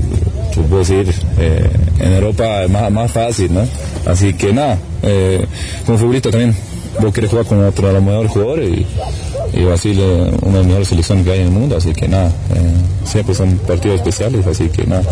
[0.54, 3.66] Puedo decir, eh, en Europa es más, más fácil, ¿no?
[4.06, 5.46] Así que nada, eh,
[5.86, 6.54] como futbolista también
[7.00, 8.86] vos querés jugar con otro de los mejores jugadores y,
[9.58, 12.06] y Brasil es una de las mejores selecciones que hay en el mundo, así que
[12.06, 15.04] nada, eh, siempre son partidos especiales, así que nada.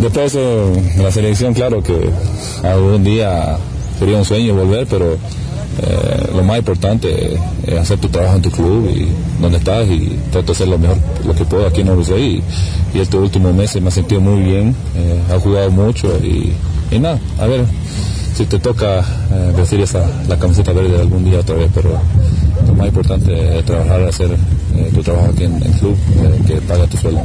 [0.00, 2.10] Después de la selección, claro que
[2.62, 3.58] algún día
[3.98, 8.50] sería un sueño volver, pero eh, lo más importante es hacer tu trabajo en tu
[8.50, 9.08] club y
[9.42, 10.96] donde estás y trato de hacer lo mejor
[11.26, 12.42] lo que puedo aquí en Uruguay
[12.94, 16.54] y, y estos últimos meses me he sentido muy bien, eh, he jugado mucho y,
[16.98, 17.66] nada, a ver
[18.34, 21.90] si te toca eh, vestir esa, la camiseta verde algún día otra vez, pero
[22.66, 25.96] lo más importante es trabajar, hacer eh, tu trabajo aquí en el club,
[26.46, 27.20] que paga tu sueldo.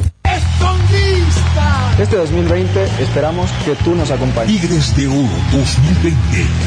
[1.98, 4.60] Este 2020 esperamos que tú nos acompañes.
[4.60, 6.18] Tigres de Oro 2020,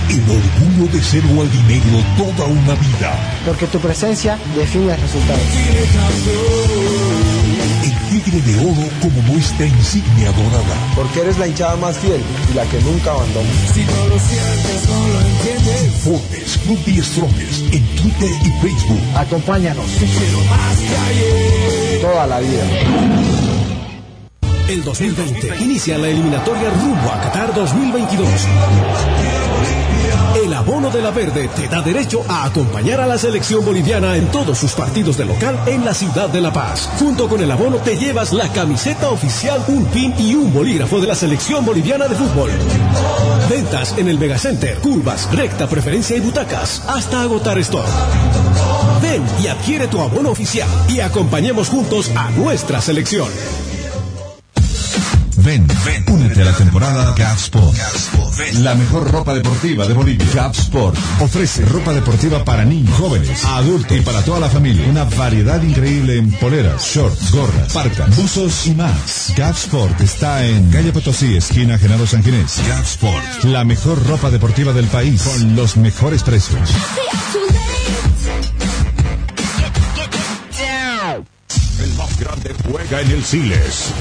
[0.09, 3.13] el orgullo de ser gualdinegro toda una vida.
[3.45, 5.39] Porque tu presencia define el resultado.
[7.85, 10.77] El Tigre de Oro como nuestra insignia dorada.
[10.95, 13.51] Porque eres la hinchada más fiel y la que nunca abandona.
[13.75, 15.93] Si no lo sientes, no lo entiendes.
[16.05, 19.01] Forbes, Club de Strongest en Twitter y Facebook.
[19.15, 19.91] Acompáñanos.
[22.01, 23.58] Toda la vida.
[24.69, 28.29] El 2020 inicia la eliminatoria rumbo a Qatar 2022.
[30.45, 34.27] El abono de la verde te da derecho a acompañar a la selección boliviana en
[34.27, 36.87] todos sus partidos de local en la ciudad de La Paz.
[36.99, 41.07] Junto con el abono te llevas la camiseta oficial, un pin y un bolígrafo de
[41.07, 42.51] la selección boliviana de fútbol.
[43.49, 47.87] Ventas en el Megacenter, curvas, recta, preferencia y butacas, hasta agotar stock.
[49.01, 53.29] Ven y adquiere tu abono oficial y acompañemos juntos a nuestra selección.
[55.49, 57.75] Ven, ven, únete a la temporada Gap Sport.
[58.57, 60.27] La mejor ropa deportiva de Bolivia.
[60.35, 64.87] Gap Sport ofrece ropa deportiva para niños, jóvenes, adultos y para toda la familia.
[64.91, 69.33] Una variedad increíble en poleras, shorts, gorras, parcas, buzos y más.
[69.39, 72.61] Gap Sport está en calle Potosí, esquina Genaro San Ginés.
[72.69, 76.69] Gap Sport, la mejor ropa deportiva del país con los mejores precios.
[81.83, 83.95] El más grande juega en el Siles.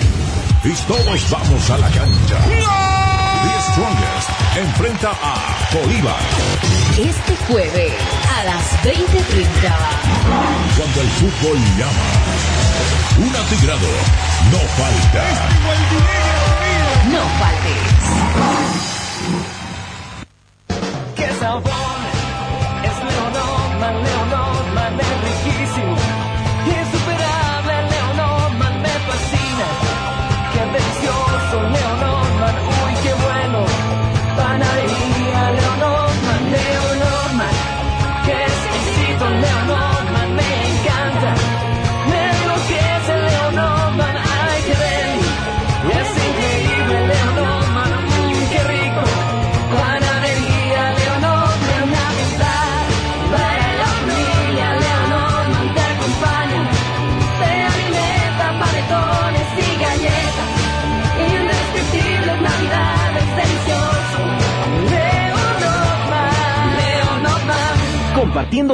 [0.67, 2.39] Y todos vamos a la cancha.
[2.43, 2.61] The
[3.71, 6.19] Strongest enfrenta a Bolívar.
[6.99, 7.93] Este jueves
[8.37, 8.97] a las 20.30.
[10.75, 12.09] Cuando el fútbol llama.
[13.17, 13.87] Un atigrado
[14.51, 15.23] no falta.
[17.13, 17.83] No faltes.
[21.15, 21.97] ¡Qué sabor!
[22.83, 24.46] Es Leonorman, Leonorman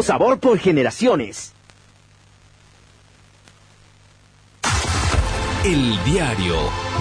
[0.03, 1.51] Sabor por generaciones.
[5.65, 6.55] El diario,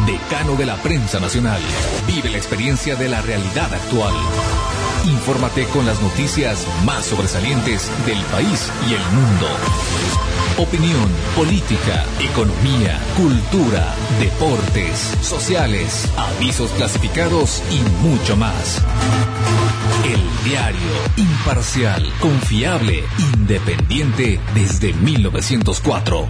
[0.07, 1.61] decano de la prensa nacional.
[2.07, 4.15] Vive la experiencia de la realidad actual.
[5.05, 9.49] Infórmate con las noticias más sobresalientes del país y el mundo.
[10.59, 18.83] Opinión, política, economía, cultura, deportes, sociales, avisos clasificados y mucho más.
[20.05, 20.81] El diario,
[21.17, 23.05] imparcial, confiable,
[23.37, 26.27] independiente desde 1904.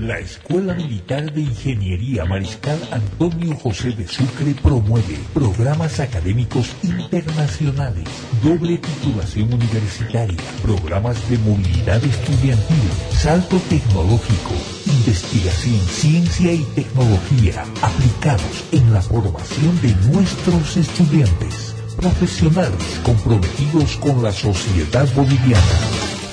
[0.00, 8.04] La Escuela Militar de Ingeniería Mariscal Antonio José de Sucre promueve programas académicos internacionales,
[8.40, 14.54] doble titulación universitaria, programas de movilidad estudiantil, salto tecnológico,
[14.86, 24.30] investigación, ciencia y tecnología aplicados en la formación de nuestros estudiantes, profesionales comprometidos con la
[24.30, 25.60] sociedad boliviana.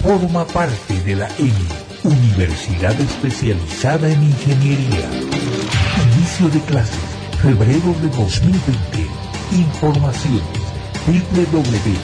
[0.04, 5.10] Forma parte de la ENI Universidad especializada en ingeniería.
[6.14, 7.00] Inicio de clases,
[7.42, 9.08] febrero de 2020.
[9.52, 10.44] Información
[11.08, 11.96] www.n.edu.co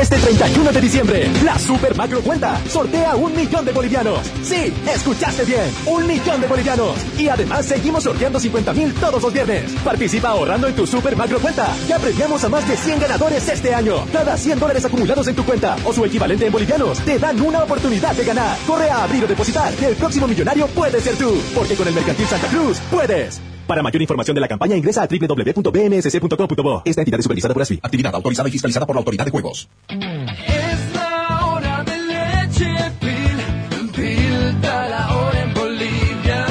[0.00, 4.20] Este 31 de diciembre, la Super Macro Cuenta sortea un millón de bolivianos.
[4.44, 6.94] Sí, escuchaste bien, un millón de bolivianos.
[7.18, 9.72] Y además seguimos sorteando 50 mil todos los viernes.
[9.84, 11.74] Participa ahorrando en tu Super Macro Cuenta.
[11.88, 14.04] Ya premiamos a más de 100 ganadores este año.
[14.12, 17.64] Cada 100 dólares acumulados en tu cuenta o su equivalente en bolivianos te dan una
[17.64, 18.56] oportunidad de ganar.
[18.68, 19.72] Corre a abrir o depositar.
[19.82, 21.42] El próximo millonario puede ser tú.
[21.56, 23.40] Porque con el Mercantil Santa Cruz puedes.
[23.68, 26.82] Para mayor información de la campaña ingresa a www.bnsc.com.bo.
[26.86, 27.80] Esta entidad es supervisada por ASFI.
[27.82, 29.68] Actividad autorizada y fiscalizada por la Autoridad de Juegos.
[29.90, 36.46] Es la hora de leche Pil, Pil da la hora en Bolivia.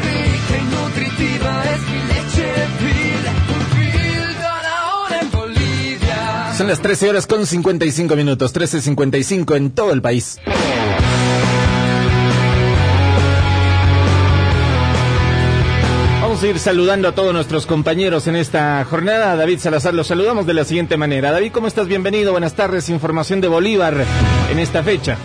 [0.00, 3.22] Rica y nutritiva es mi leche Pil,
[3.76, 6.54] Pil da la hora en Bolivia.
[6.56, 10.38] Son las 13 horas con 55 minutos, 13.55 en todo el país.
[16.38, 19.34] Vamos a ir saludando a todos nuestros compañeros en esta jornada.
[19.34, 21.32] David Salazar, los saludamos de la siguiente manera.
[21.32, 21.88] David, ¿cómo estás?
[21.88, 22.88] Bienvenido, buenas tardes.
[22.90, 24.04] Información de Bolívar
[24.48, 25.18] en esta fecha.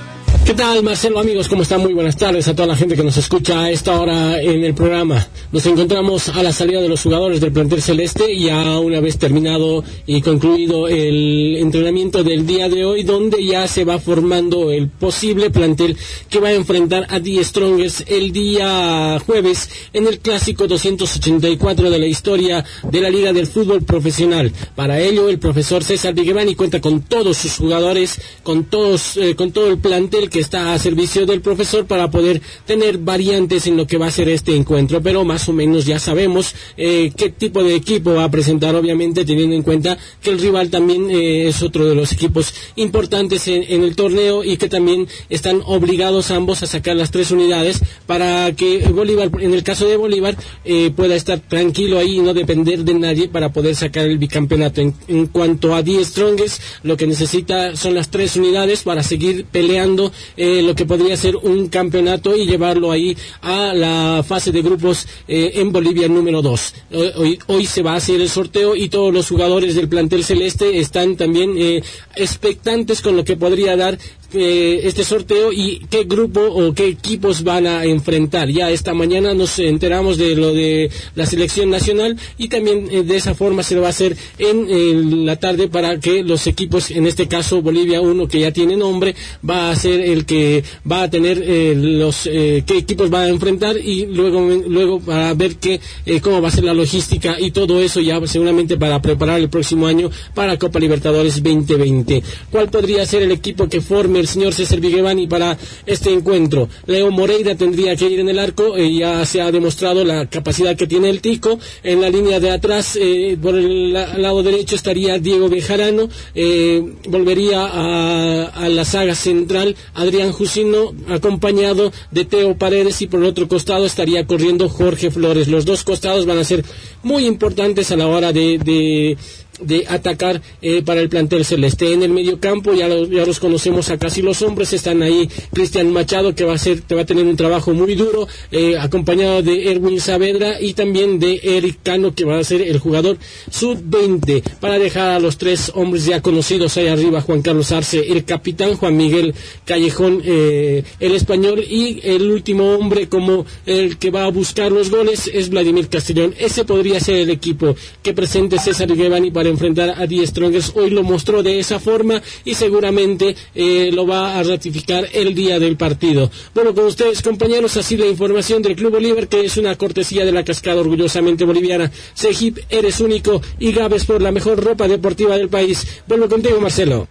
[0.45, 1.47] ¿Qué tal, Marcelo, amigos?
[1.47, 1.79] ¿Cómo están?
[1.79, 4.73] Muy buenas tardes a toda la gente que nos escucha a esta hora en el
[4.73, 5.25] programa.
[5.53, 9.85] Nos encontramos a la salida de los jugadores del plantel celeste, ya una vez terminado
[10.05, 15.49] y concluido el entrenamiento del día de hoy, donde ya se va formando el posible
[15.49, 15.95] plantel
[16.29, 21.99] que va a enfrentar a Die Strongers el día jueves en el clásico 284 de
[21.99, 24.51] la historia de la Liga del Fútbol Profesional.
[24.75, 29.53] Para ello, el profesor César Vigevani cuenta con todos sus jugadores, con todos, eh, con
[29.53, 33.85] todo el plantel que está a servicio del profesor para poder tener variantes en lo
[33.85, 37.63] que va a ser este encuentro, pero más o menos ya sabemos eh, qué tipo
[37.63, 41.61] de equipo va a presentar, obviamente teniendo en cuenta que el rival también eh, es
[41.61, 46.67] otro de los equipos importantes en, el torneo y que también están obligados ambos a
[46.67, 51.39] sacar las tres unidades para que Bolívar, en el caso de Bolívar, eh, pueda estar
[51.41, 54.81] tranquilo ahí y no depender de nadie para poder sacar el bicampeonato.
[54.81, 59.45] En, en cuanto a Die Strongest, lo que necesita son las tres unidades para seguir
[59.45, 64.61] peleando eh, lo que podría ser un campeonato y llevarlo ahí a la fase de
[64.61, 66.73] grupos eh, en Bolivia número 2.
[67.15, 70.79] Hoy, hoy se va a hacer el sorteo y todos los jugadores del plantel celeste
[70.79, 71.83] están también eh,
[72.15, 73.97] expectantes con lo que podría dar
[74.33, 78.49] eh, este sorteo y qué grupo o qué equipos van a enfrentar.
[78.49, 83.15] Ya esta mañana nos enteramos de lo de la selección nacional y también eh, de
[83.15, 86.91] esa forma se lo va a hacer en eh, la tarde para que los equipos,
[86.91, 89.15] en este caso Bolivia 1 que ya tiene nombre,
[89.47, 93.29] va a ser el que va a tener eh, los eh, qué equipos va a
[93.29, 95.79] enfrentar y luego luego para ver qué
[96.21, 99.87] cómo va a ser la logística y todo eso ya seguramente para preparar el próximo
[99.87, 102.23] año para Copa Libertadores 2020.
[102.51, 106.69] ¿Cuál podría ser el equipo que forme el señor César Vigevani para este encuentro?
[106.87, 110.75] Leo Moreira tendría que ir en el arco, eh, ya se ha demostrado la capacidad
[110.75, 111.59] que tiene el Tico.
[111.83, 116.81] En la línea de atrás, eh, por el la- lado derecho estaría Diego Bejarano, eh,
[117.07, 123.47] volvería a, la saga central Adrián Jusino, acompañado de Teo Paredes y por el otro
[123.47, 125.47] costado estaría corriendo Jorge Flores.
[125.47, 126.63] Los dos costados van a ser
[127.03, 129.17] muy importantes a la hora de
[129.61, 131.93] de atacar eh, para el plantel celeste.
[131.93, 135.29] En el medio campo ya, los- ya los conocemos a casi los hombres, están ahí
[135.53, 138.77] Cristian Machado que va a ser, que va a tener un trabajo muy duro, eh,
[138.79, 143.17] acompañado de Erwin Saavedra y también de Eric Cano que va a ser el jugador
[143.51, 148.25] sub-20 para dejar a los tres hombres ya conocidos ahí arriba, Juan Carlos Arce, el
[148.25, 149.33] capitán Juan Miguel
[149.65, 154.89] Callejón, eh, el español y el último hombre como el que va a buscar los
[154.89, 156.33] goles es Vladimir Castellón.
[156.39, 160.73] Ese podría ser el equipo que presente César Guevani para enfrentar a Die Strongers.
[160.75, 165.59] Hoy lo mostró de esa forma y seguramente eh, lo va a ratificar el día
[165.59, 166.29] del partido.
[166.53, 170.31] Bueno, con ustedes compañeros, así la información del Club Bolívar, que es una cortesía de
[170.31, 171.91] la cascada orgullosamente boliviana.
[172.13, 176.03] Sejip, eres único y Gabes por la mejor ropa deportiva del país.
[176.07, 177.07] Vuelvo contigo, Marcelo.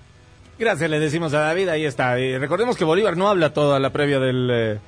[0.59, 2.21] Gracias, le decimos a David, ahí está.
[2.21, 4.79] Y recordemos que Bolívar no habla toda la previa del, eh,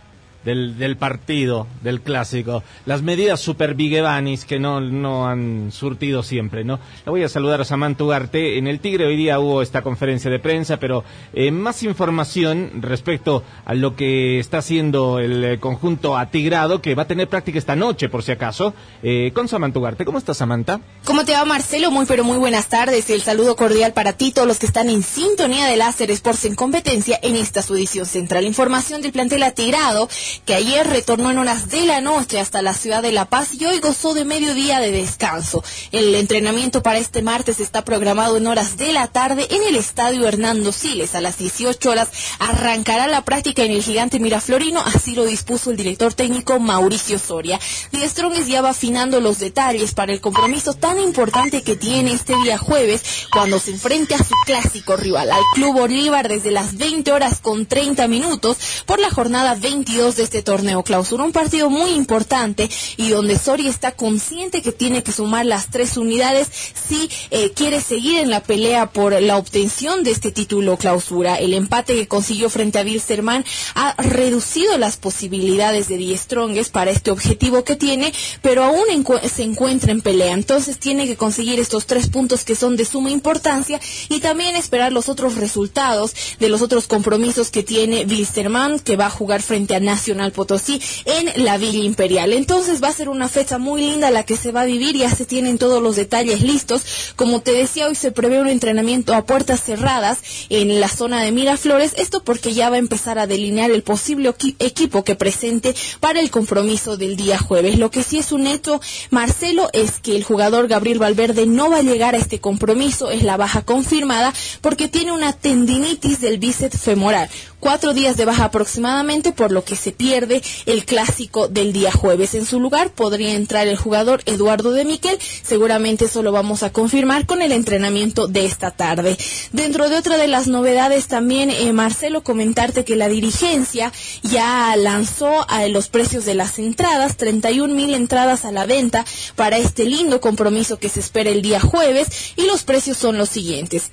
[0.44, 2.62] del, del partido, del clásico.
[2.86, 6.78] Las medidas super Vigevanis que no, no han surtido siempre, ¿no?
[7.04, 8.58] Le voy a saludar a Samantha Ugarte.
[8.58, 13.42] En el Tigre hoy día hubo esta conferencia de prensa, pero eh, más información respecto
[13.64, 17.76] a lo que está haciendo el eh, conjunto atigrado, que va a tener práctica esta
[17.76, 20.04] noche, por si acaso, eh, con Samantha Ugarte.
[20.04, 20.80] ¿Cómo está Samantha?
[21.04, 21.90] ¿Cómo te va Marcelo?
[21.90, 23.08] Muy pero muy buenas tardes.
[23.10, 26.54] El saludo cordial para ti, todos los que están en sintonía de Láser Sports en
[26.54, 28.44] competencia en esta su edición central.
[28.44, 30.08] Información del plantel atigrado
[30.44, 33.64] que ayer retornó en horas de la noche hasta la ciudad de La Paz y
[33.64, 35.62] hoy gozó de mediodía de descanso.
[35.92, 40.26] El entrenamiento para este martes está programado en horas de la tarde en el estadio
[40.26, 41.14] Hernando Siles.
[41.14, 42.08] A las 18 horas
[42.38, 47.58] arrancará la práctica en el gigante Miraflorino, así lo dispuso el director técnico Mauricio Soria.
[47.92, 52.34] Die Strongest ya va afinando los detalles para el compromiso tan importante que tiene este
[52.42, 57.12] día jueves cuando se enfrente a su clásico rival, al Club Bolívar desde las 20
[57.12, 58.56] horas con 30 minutos
[58.86, 61.24] por la jornada 22 de este torneo clausura.
[61.24, 65.96] Un partido muy importante y donde Soria está consciente que tiene que sumar las tres
[65.96, 66.48] unidades
[66.88, 71.36] si eh, quiere seguir en la pelea por la obtención de este título clausura.
[71.36, 73.44] El empate que consiguió frente a Wilstermann
[73.74, 78.12] ha reducido las posibilidades de Die Strongest para este objetivo que tiene,
[78.42, 78.84] pero aún
[79.32, 80.32] se encuentra en pelea.
[80.32, 84.92] Entonces tiene que conseguir estos tres puntos que son de suma importancia y también esperar
[84.92, 89.74] los otros resultados de los otros compromisos que tiene Wilstermann, que va a jugar frente
[89.74, 92.32] a Nacional Potosí en la Villa Imperial.
[92.32, 95.10] Entonces va a ser una fecha muy linda la que se va a vivir, ya
[95.10, 96.82] se tienen todos los detalles listos.
[97.16, 101.32] Como te decía, hoy se prevé un entrenamiento a puertas cerradas en la zona de
[101.32, 105.74] Miraflores, esto porque ya va a empezar a delinear el posible equi- equipo que presente
[106.00, 107.78] para el compromiso del día jueves.
[107.78, 111.78] Lo que sí es un hecho, Marcelo, es que el jugador Gabriel Valverde no va
[111.78, 116.80] a llegar a este compromiso, es la baja confirmada, porque tiene una tendinitis del bíceps
[116.80, 117.28] femoral.
[117.64, 122.34] Cuatro días de baja aproximadamente, por lo que se pierde el clásico del día jueves.
[122.34, 125.18] En su lugar podría entrar el jugador Eduardo de Miquel.
[125.42, 129.16] Seguramente eso lo vamos a confirmar con el entrenamiento de esta tarde.
[129.52, 135.48] Dentro de otra de las novedades también, eh, Marcelo, comentarte que la dirigencia ya lanzó
[135.48, 139.06] a los precios de las entradas, 31 mil entradas a la venta
[139.36, 143.30] para este lindo compromiso que se espera el día jueves y los precios son los
[143.30, 143.90] siguientes.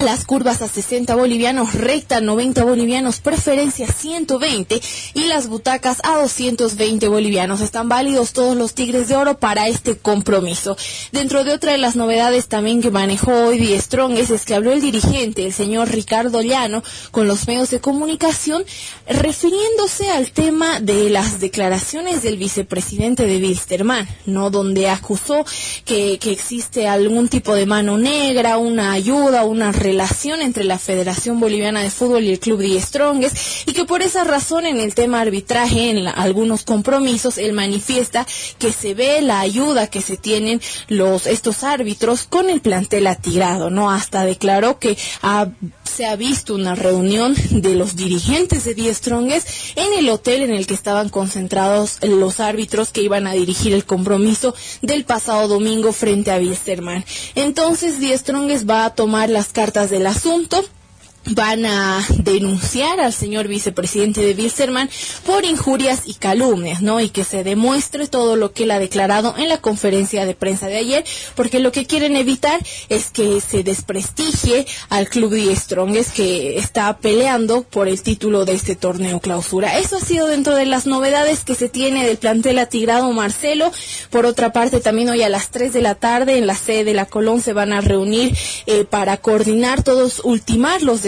[0.00, 4.80] Las curvas a 60 bolivianos, recta 90 bolivianos, preferencia 120
[5.14, 7.60] y las butacas a 220 bolivianos.
[7.60, 10.76] Están válidos todos los Tigres de Oro para este compromiso.
[11.12, 14.54] Dentro de otra de las novedades también que manejó hoy Die Strong es, es que
[14.54, 16.82] habló el dirigente, el señor Ricardo Llano,
[17.12, 18.64] con los medios de comunicación,
[19.06, 24.50] refiriéndose al tema de las declaraciones del vicepresidente de Wilstermann, ¿no?
[24.50, 25.46] Donde acusó
[25.84, 31.38] que, que existe algún tipo de mano negra, una ayuda, una relación entre la Federación
[31.38, 33.36] Boliviana de Fútbol y el Club Die Strongest
[33.68, 38.26] y que por esa razón en el tema arbitraje, en algunos compromisos, él manifiesta
[38.58, 43.70] que se ve la ayuda que se tienen los estos árbitros con el plantel atigrado,
[43.70, 43.90] ¿no?
[43.90, 45.48] Hasta declaró que ha-
[45.84, 50.50] se ha visto una reunión de los dirigentes de Die Strongest en el hotel en
[50.50, 55.92] el que estaban concentrados los árbitros que iban a dirigir el compromiso del pasado domingo
[55.92, 57.04] frente a Wilstermann.
[57.34, 60.64] Entonces Die Strongest va a tomar las cartas del asunto
[61.26, 64.90] van a denunciar al señor vicepresidente de Wilstermann
[65.24, 67.00] por injurias y calumnias, ¿no?
[67.00, 70.66] Y que se demuestre todo lo que él ha declarado en la conferencia de prensa
[70.66, 71.04] de ayer,
[71.34, 76.98] porque lo que quieren evitar es que se desprestigie al club Die Strongest que está
[76.98, 79.78] peleando por el título de este torneo clausura.
[79.78, 83.72] Eso ha sido dentro de las novedades que se tiene del plantel atigrado Marcelo.
[84.10, 86.94] Por otra parte, también hoy a las 3 de la tarde en la sede de
[86.94, 91.02] la Colón se van a reunir eh, para coordinar todos, ultimar los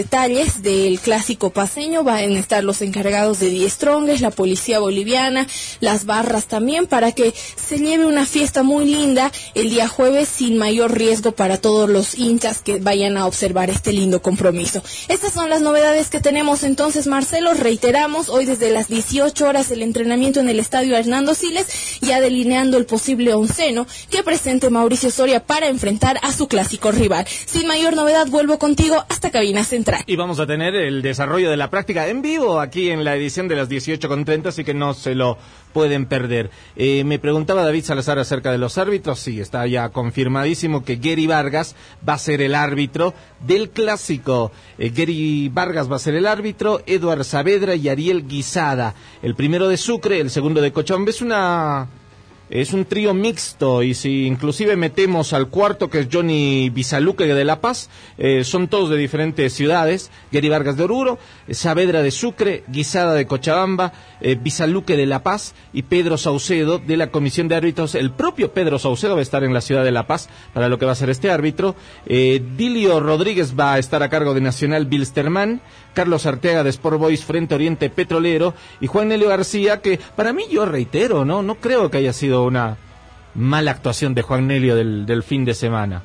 [0.63, 2.05] del clásico paseño.
[2.05, 5.47] Van a estar los encargados de Die Strongest, la policía boliviana,
[5.81, 10.59] las barras también, para que se lleve una fiesta muy linda el día jueves sin
[10.59, 14.81] mayor riesgo para todos los hinchas que vayan a observar este lindo compromiso.
[15.09, 17.55] Estas son las novedades que tenemos entonces, Marcelo.
[17.55, 21.67] Reiteramos, hoy desde las 18 horas el entrenamiento en el estadio Hernando Siles,
[22.01, 27.27] ya delineando el posible onceno que presente Mauricio Soria para enfrentar a su clásico rival.
[27.47, 29.96] Sin mayor novedad, vuelvo contigo hasta cabina central.
[30.05, 33.49] Y vamos a tener el desarrollo de la práctica en vivo aquí en la edición
[33.49, 35.39] de las 18.30, así que no se lo
[35.73, 36.51] pueden perder.
[36.77, 39.21] Eh, me preguntaba David Salazar acerca de los árbitros.
[39.21, 41.75] Sí, está ya confirmadísimo que Gary Vargas
[42.07, 43.15] va a ser el árbitro
[43.47, 44.53] del clásico.
[44.79, 48.95] Eh, Gary Vargas va a ser el árbitro, Eduard Saavedra y Ariel Guisada.
[49.23, 51.11] El primero de Sucre, el segundo de Cochabamba.
[51.11, 51.89] Es una
[52.51, 57.45] es un trío mixto y si inclusive metemos al cuarto que es Johnny Bizaluque de
[57.45, 61.19] La Paz, eh, son todos de diferentes ciudades, Gary Vargas de Oruro,
[61.49, 66.97] eh, Saavedra de Sucre, Guisada de Cochabamba, eh, de La Paz y Pedro Saucedo de
[66.97, 67.95] la Comisión de Árbitros.
[67.95, 70.79] El propio Pedro Saucedo va a estar en la ciudad de La Paz para lo
[70.79, 71.75] que va a ser este árbitro.
[72.07, 75.61] Eh, Dilio Rodríguez va a estar a cargo de Nacional Bilsterman.
[75.97, 80.45] Carlos Arteaga de Sport Boys Frente Oriente Petrolero y Juan Nelio García, que para mí
[80.51, 81.43] yo reitero, ¿no?
[81.43, 82.77] No creo que haya sido una
[83.35, 86.03] mala actuación de Juan Nelio del, fin de semana.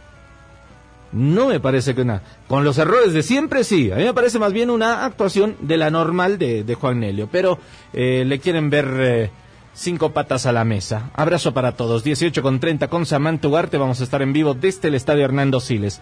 [1.11, 2.21] No me parece que una...
[2.47, 3.91] Con los errores de siempre, sí.
[3.91, 7.27] A mí me parece más bien una actuación de la normal de, de Juan Nelio.
[7.29, 7.59] Pero
[7.91, 9.29] eh, le quieren ver eh,
[9.73, 11.11] cinco patas a la mesa.
[11.15, 12.05] Abrazo para todos.
[12.05, 13.77] 18 con 30 con Samantha Ugarte.
[13.77, 15.99] Vamos a estar en vivo desde el Estadio Hernando Siles.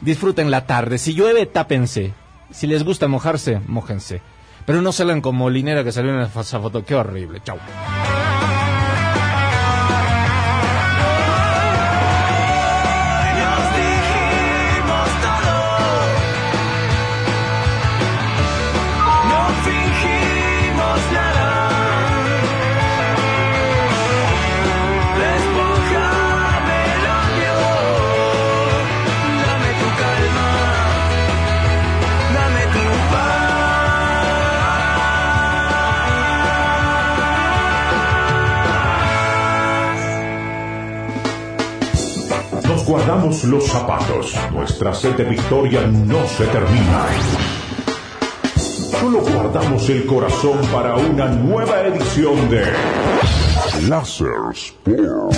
[0.00, 0.98] Disfruten la tarde.
[0.98, 2.12] Si llueve, tápense.
[2.50, 4.20] Si les gusta mojarse, mójense.
[4.66, 6.84] Pero no salgan como Molinera que salió en esa foto.
[6.84, 7.40] Qué horrible.
[7.44, 7.58] Chau.
[42.90, 44.34] Guardamos los zapatos.
[44.50, 47.06] Nuestra sed de victoria no se termina.
[48.90, 52.64] Solo guardamos el corazón para una nueva edición de
[53.88, 55.36] Láser Sport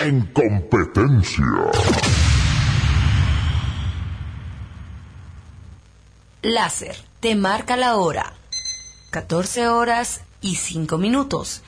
[0.00, 1.44] en competencia.
[6.40, 8.32] Láser te marca la hora.
[9.10, 11.62] 14 horas y 5 minutos.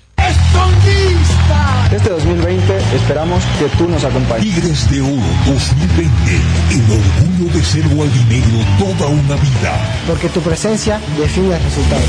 [1.93, 4.55] Este 2020 esperamos que tú nos acompañes.
[4.55, 6.13] Tigres de Oro 2020.
[6.71, 10.03] El orgullo de ser gualdinegro toda una vida.
[10.07, 12.03] Porque tu presencia define el resultado.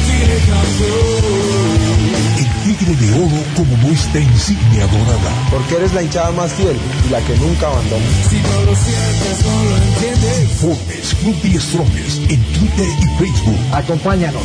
[2.37, 5.31] El Tigre de Oro como nuestra insignia dorada.
[5.49, 6.77] Porque eres la hinchada más fiel
[7.07, 8.05] y la que nunca abandona.
[8.29, 10.41] Si no lo sientes, no lo entiendes.
[10.41, 13.59] Informes, Club Strongest en Twitter y Facebook.
[13.73, 14.43] Acompáñanos.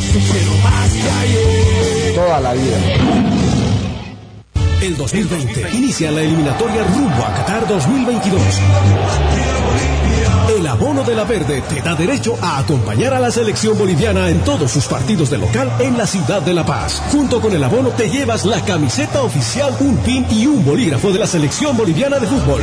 [2.15, 3.64] Toda la vida.
[4.81, 8.41] El 2020 inicia la eliminatoria rumbo a Qatar 2022.
[10.57, 14.41] El abono de la verde te da derecho a acompañar a la selección boliviana en
[14.41, 17.01] todos sus partidos de local en la ciudad de La Paz.
[17.11, 21.19] Junto con el abono te llevas la camiseta oficial, un pin y un bolígrafo de
[21.19, 22.61] la selección boliviana de fútbol.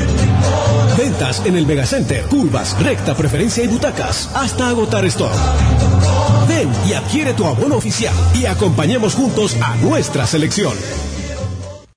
[0.96, 5.32] Ventas en el Megacenter, curvas, recta, preferencia y butacas, hasta agotar stock.
[6.48, 10.72] Ven y adquiere tu abono oficial y acompañemos juntos a nuestra selección.